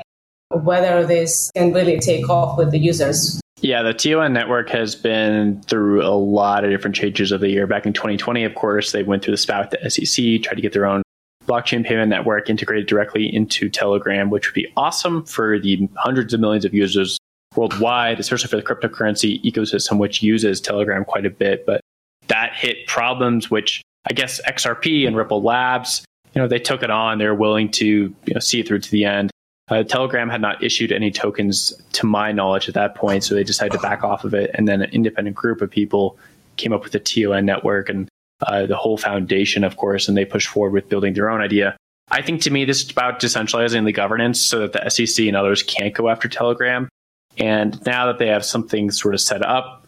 whether 0.49 1.05
this 1.05 1.51
can 1.55 1.73
really 1.73 1.99
take 1.99 2.29
off 2.29 2.57
with 2.57 2.71
the 2.71 2.79
users. 2.79 3.39
Yeah, 3.61 3.81
the 3.83 3.93
TON 3.93 4.33
network 4.33 4.69
has 4.69 4.95
been 4.95 5.61
through 5.63 6.05
a 6.05 6.13
lot 6.13 6.63
of 6.65 6.71
different 6.71 6.95
changes 6.95 7.31
of 7.31 7.41
the 7.41 7.49
year. 7.49 7.65
Back 7.65 7.85
in 7.85 7.93
2020, 7.93 8.43
of 8.43 8.53
course, 8.53 8.91
they 8.91 9.03
went 9.03 9.23
through 9.23 9.31
the 9.31 9.37
spout 9.37 9.71
with 9.71 9.81
the 9.81 9.89
SEC, 9.89 10.43
tried 10.43 10.55
to 10.55 10.61
get 10.61 10.73
their 10.73 10.85
own 10.85 11.01
blockchain 11.47 11.85
payment 11.85 12.09
network 12.09 12.49
integrated 12.49 12.87
directly 12.87 13.33
into 13.33 13.69
Telegram, 13.69 14.29
which 14.29 14.47
would 14.47 14.55
be 14.55 14.71
awesome 14.75 15.23
for 15.25 15.57
the 15.59 15.87
hundreds 15.95 16.33
of 16.33 16.39
millions 16.39 16.65
of 16.65 16.73
users 16.73 17.17
worldwide, 17.55 18.19
especially 18.19 18.49
for 18.49 18.57
the 18.57 18.63
cryptocurrency 18.63 19.43
ecosystem, 19.43 19.97
which 19.97 20.21
uses 20.21 20.61
Telegram 20.61 21.05
quite 21.05 21.25
a 21.25 21.29
bit. 21.29 21.65
But 21.65 21.81
that 22.27 22.53
hit 22.53 22.87
problems, 22.87 23.51
which 23.51 23.81
I 24.09 24.13
guess 24.13 24.41
XRP 24.47 25.07
and 25.07 25.15
Ripple 25.15 25.41
Labs, 25.41 26.05
you 26.33 26.41
know, 26.41 26.47
they 26.47 26.59
took 26.59 26.83
it 26.83 26.89
on. 26.89 27.17
They're 27.17 27.35
willing 27.35 27.71
to 27.71 27.85
you 27.85 28.33
know, 28.33 28.39
see 28.39 28.59
it 28.59 28.67
through 28.67 28.79
to 28.79 28.91
the 28.91 29.05
end. 29.05 29.31
Uh, 29.67 29.81
Telegram 29.83 30.29
had 30.29 30.41
not 30.41 30.63
issued 30.63 30.91
any 30.91 31.09
tokens 31.09 31.73
to 31.93 32.05
my 32.05 32.31
knowledge 32.31 32.67
at 32.67 32.75
that 32.75 32.93
point, 32.93 33.23
so 33.23 33.33
they 33.33 33.43
decided 33.43 33.71
to 33.73 33.79
back 33.79 34.03
off 34.03 34.23
of 34.23 34.33
it. 34.33 34.51
And 34.53 34.67
then 34.67 34.81
an 34.81 34.91
independent 34.91 35.35
group 35.35 35.61
of 35.61 35.71
people 35.71 36.19
came 36.57 36.71
up 36.71 36.83
with 36.83 36.91
the 36.91 36.99
TON 36.99 37.45
network 37.45 37.89
and 37.89 38.07
uh, 38.45 38.65
the 38.67 38.75
whole 38.75 38.97
foundation, 38.97 39.63
of 39.63 39.77
course, 39.77 40.07
and 40.07 40.15
they 40.15 40.25
pushed 40.25 40.47
forward 40.47 40.71
with 40.71 40.87
building 40.87 41.13
their 41.13 41.29
own 41.29 41.41
idea. 41.41 41.75
I 42.11 42.21
think 42.21 42.41
to 42.41 42.51
me, 42.51 42.65
this 42.65 42.83
is 42.83 42.91
about 42.91 43.19
decentralizing 43.19 43.85
the 43.85 43.91
governance 43.91 44.39
so 44.39 44.67
that 44.67 44.73
the 44.73 44.89
SEC 44.89 45.25
and 45.25 45.35
others 45.35 45.63
can't 45.63 45.93
go 45.93 46.09
after 46.09 46.27
Telegram. 46.27 46.87
And 47.38 47.84
now 47.86 48.06
that 48.08 48.19
they 48.19 48.28
have 48.28 48.45
something 48.45 48.91
sort 48.91 49.13
of 49.13 49.21
set 49.21 49.43
up, 49.43 49.88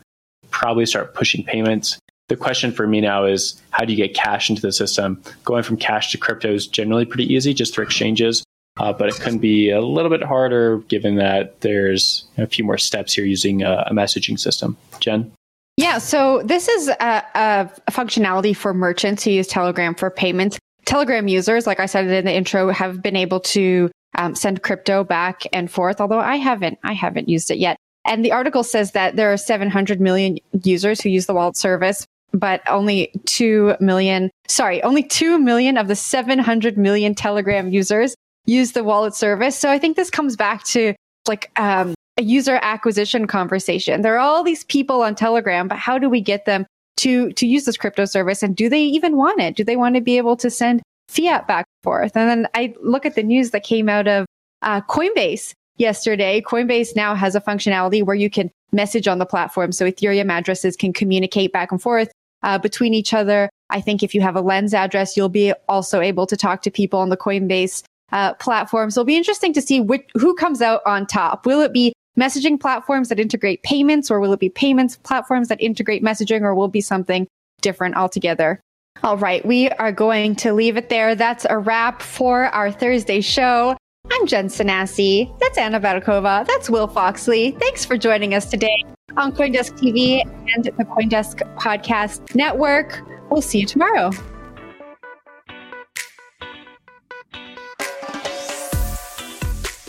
probably 0.49 0.85
start 0.85 1.13
pushing 1.13 1.43
payments. 1.43 1.99
The 2.29 2.35
question 2.35 2.71
for 2.71 2.87
me 2.87 2.99
now 2.99 3.25
is 3.25 3.61
how 3.71 3.85
do 3.85 3.93
you 3.93 3.97
get 3.97 4.13
cash 4.13 4.49
into 4.49 4.61
the 4.61 4.71
system? 4.71 5.21
Going 5.45 5.63
from 5.63 5.77
cash 5.77 6.11
to 6.11 6.17
crypto 6.17 6.53
is 6.53 6.67
generally 6.67 7.05
pretty 7.05 7.33
easy 7.33 7.53
just 7.53 7.73
through 7.73 7.85
exchanges, 7.85 8.43
uh, 8.77 8.91
but 8.91 9.07
it 9.07 9.15
can 9.15 9.37
be 9.37 9.69
a 9.69 9.81
little 9.81 10.09
bit 10.09 10.23
harder 10.23 10.79
given 10.89 11.15
that 11.15 11.61
there's 11.61 12.25
a 12.37 12.47
few 12.47 12.65
more 12.65 12.77
steps 12.77 13.13
here 13.13 13.23
using 13.23 13.63
a, 13.63 13.85
a 13.87 13.93
messaging 13.93 14.37
system. 14.37 14.75
Jen? 14.99 15.31
Yeah, 15.77 15.99
so 15.99 16.41
this 16.43 16.67
is 16.67 16.89
a, 16.89 17.23
a, 17.35 17.71
functionality 17.91 18.55
for 18.55 18.73
merchants 18.73 19.23
who 19.23 19.31
use 19.31 19.47
Telegram 19.47 19.93
for 19.93 20.09
payments. 20.09 20.57
Telegram 20.85 21.27
users, 21.27 21.67
like 21.67 21.79
I 21.79 21.85
said 21.85 22.07
in 22.07 22.25
the 22.25 22.33
intro, 22.33 22.71
have 22.71 23.01
been 23.03 23.15
able 23.15 23.39
to 23.41 23.91
um, 24.17 24.35
send 24.35 24.63
crypto 24.63 25.03
back 25.03 25.43
and 25.53 25.71
forth. 25.71 26.01
Although 26.01 26.19
I 26.19 26.35
haven't, 26.35 26.79
I 26.83 26.93
haven't 26.93 27.29
used 27.29 27.51
it 27.51 27.57
yet. 27.57 27.77
And 28.05 28.23
the 28.23 28.31
article 28.31 28.63
says 28.63 28.93
that 28.93 29.15
there 29.15 29.31
are 29.31 29.37
700 29.37 29.99
million 29.99 30.37
users 30.63 31.01
who 31.01 31.09
use 31.09 31.25
the 31.25 31.33
wallet 31.33 31.57
service, 31.57 32.05
but 32.33 32.61
only 32.67 33.11
2 33.25 33.75
million, 33.79 34.31
sorry, 34.47 34.81
only 34.83 35.03
2 35.03 35.37
million 35.39 35.77
of 35.77 35.87
the 35.87 35.95
700 35.95 36.77
million 36.77 37.13
Telegram 37.13 37.69
users 37.69 38.15
use 38.45 38.71
the 38.71 38.83
wallet 38.83 39.13
service. 39.13 39.57
So 39.57 39.69
I 39.69 39.77
think 39.77 39.97
this 39.97 40.09
comes 40.09 40.37
back 40.37 40.63
to 40.65 40.93
like 41.27 41.51
um, 41.57 41.93
a 42.17 42.23
user 42.23 42.59
acquisition 42.61 43.27
conversation. 43.27 44.01
There 44.01 44.15
are 44.15 44.19
all 44.19 44.43
these 44.43 44.63
people 44.63 45.01
on 45.03 45.13
Telegram, 45.13 45.67
but 45.67 45.77
how 45.77 45.99
do 45.99 46.09
we 46.09 46.21
get 46.21 46.45
them 46.45 46.65
to, 46.97 47.33
to 47.33 47.45
use 47.45 47.65
this 47.65 47.77
crypto 47.77 48.05
service? 48.05 48.41
And 48.41 48.55
do 48.55 48.69
they 48.69 48.81
even 48.81 49.17
want 49.17 49.41
it? 49.41 49.55
Do 49.55 49.65
they 49.65 49.75
want 49.75 49.95
to 49.95 50.01
be 50.01 50.17
able 50.17 50.37
to 50.37 50.49
send 50.49 50.81
fiat 51.07 51.47
back 51.47 51.65
and 51.65 51.83
forth? 51.83 52.15
And 52.15 52.29
then 52.29 52.47
I 52.53 52.73
look 52.81 53.05
at 53.05 53.15
the 53.15 53.23
news 53.23 53.51
that 53.51 53.63
came 53.63 53.89
out 53.89 54.07
of 54.07 54.25
uh, 54.61 54.81
Coinbase 54.81 55.53
yesterday. 55.77 56.41
Coinbase 56.41 56.95
now 56.95 57.15
has 57.15 57.35
a 57.35 57.41
functionality 57.41 58.03
where 58.03 58.15
you 58.15 58.29
can 58.29 58.49
message 58.71 59.07
on 59.07 59.17
the 59.17 59.25
platform. 59.25 59.71
So 59.71 59.85
Ethereum 59.85 60.31
addresses 60.31 60.75
can 60.75 60.93
communicate 60.93 61.53
back 61.53 61.71
and 61.71 61.81
forth 61.81 62.11
uh, 62.43 62.57
between 62.57 62.93
each 62.93 63.13
other. 63.13 63.49
I 63.69 63.81
think 63.81 64.03
if 64.03 64.13
you 64.15 64.21
have 64.21 64.35
a 64.35 64.41
lens 64.41 64.73
address, 64.73 65.15
you'll 65.17 65.29
be 65.29 65.53
also 65.67 65.99
able 65.99 66.25
to 66.27 66.37
talk 66.37 66.61
to 66.63 66.71
people 66.71 66.99
on 66.99 67.09
the 67.09 67.17
Coinbase 67.17 67.83
uh, 68.11 68.33
platform. 68.35 68.91
So 68.91 69.01
it'll 69.01 69.07
be 69.07 69.17
interesting 69.17 69.53
to 69.53 69.61
see 69.61 69.81
which, 69.81 70.05
who 70.13 70.33
comes 70.35 70.61
out 70.61 70.81
on 70.85 71.05
top. 71.05 71.45
Will 71.45 71.61
it 71.61 71.73
be 71.73 71.93
messaging 72.17 72.59
platforms 72.59 73.09
that 73.09 73.19
integrate 73.19 73.63
payments, 73.63 74.09
or 74.09 74.19
will 74.19 74.33
it 74.33 74.39
be 74.39 74.49
payments 74.49 74.97
platforms 74.97 75.49
that 75.49 75.61
integrate 75.61 76.03
messaging, 76.03 76.41
or 76.41 76.55
will 76.55 76.65
it 76.65 76.71
be 76.71 76.81
something 76.81 77.27
different 77.61 77.95
altogether? 77.95 78.59
All 79.03 79.17
right, 79.17 79.45
we 79.45 79.69
are 79.69 79.91
going 79.91 80.35
to 80.37 80.53
leave 80.53 80.77
it 80.77 80.89
there. 80.89 81.15
That's 81.15 81.45
a 81.49 81.57
wrap 81.57 82.01
for 82.01 82.45
our 82.45 82.71
Thursday 82.71 83.21
show. 83.21 83.77
I'm 84.11 84.25
Jen 84.25 84.47
Sanasie. 84.47 85.37
That's 85.39 85.57
Anna 85.57 85.79
Baydakova. 85.79 86.45
That's 86.47 86.69
Will 86.69 86.87
Foxley. 86.87 87.51
Thanks 87.59 87.85
for 87.85 87.97
joining 87.97 88.33
us 88.33 88.49
today 88.49 88.83
on 89.17 89.33
Coindesk 89.33 89.77
TV 89.77 90.21
and 90.55 90.63
the 90.63 90.71
Coindesk 90.71 91.41
Podcast 91.57 92.35
Network. 92.35 93.01
We'll 93.29 93.41
see 93.41 93.59
you 93.59 93.65
tomorrow. 93.65 94.11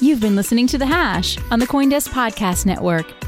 You've 0.00 0.20
been 0.20 0.36
listening 0.36 0.66
to 0.68 0.78
The 0.78 0.86
Hash 0.86 1.38
on 1.50 1.58
the 1.58 1.66
Coindesk 1.66 2.08
Podcast 2.08 2.66
Network. 2.66 3.17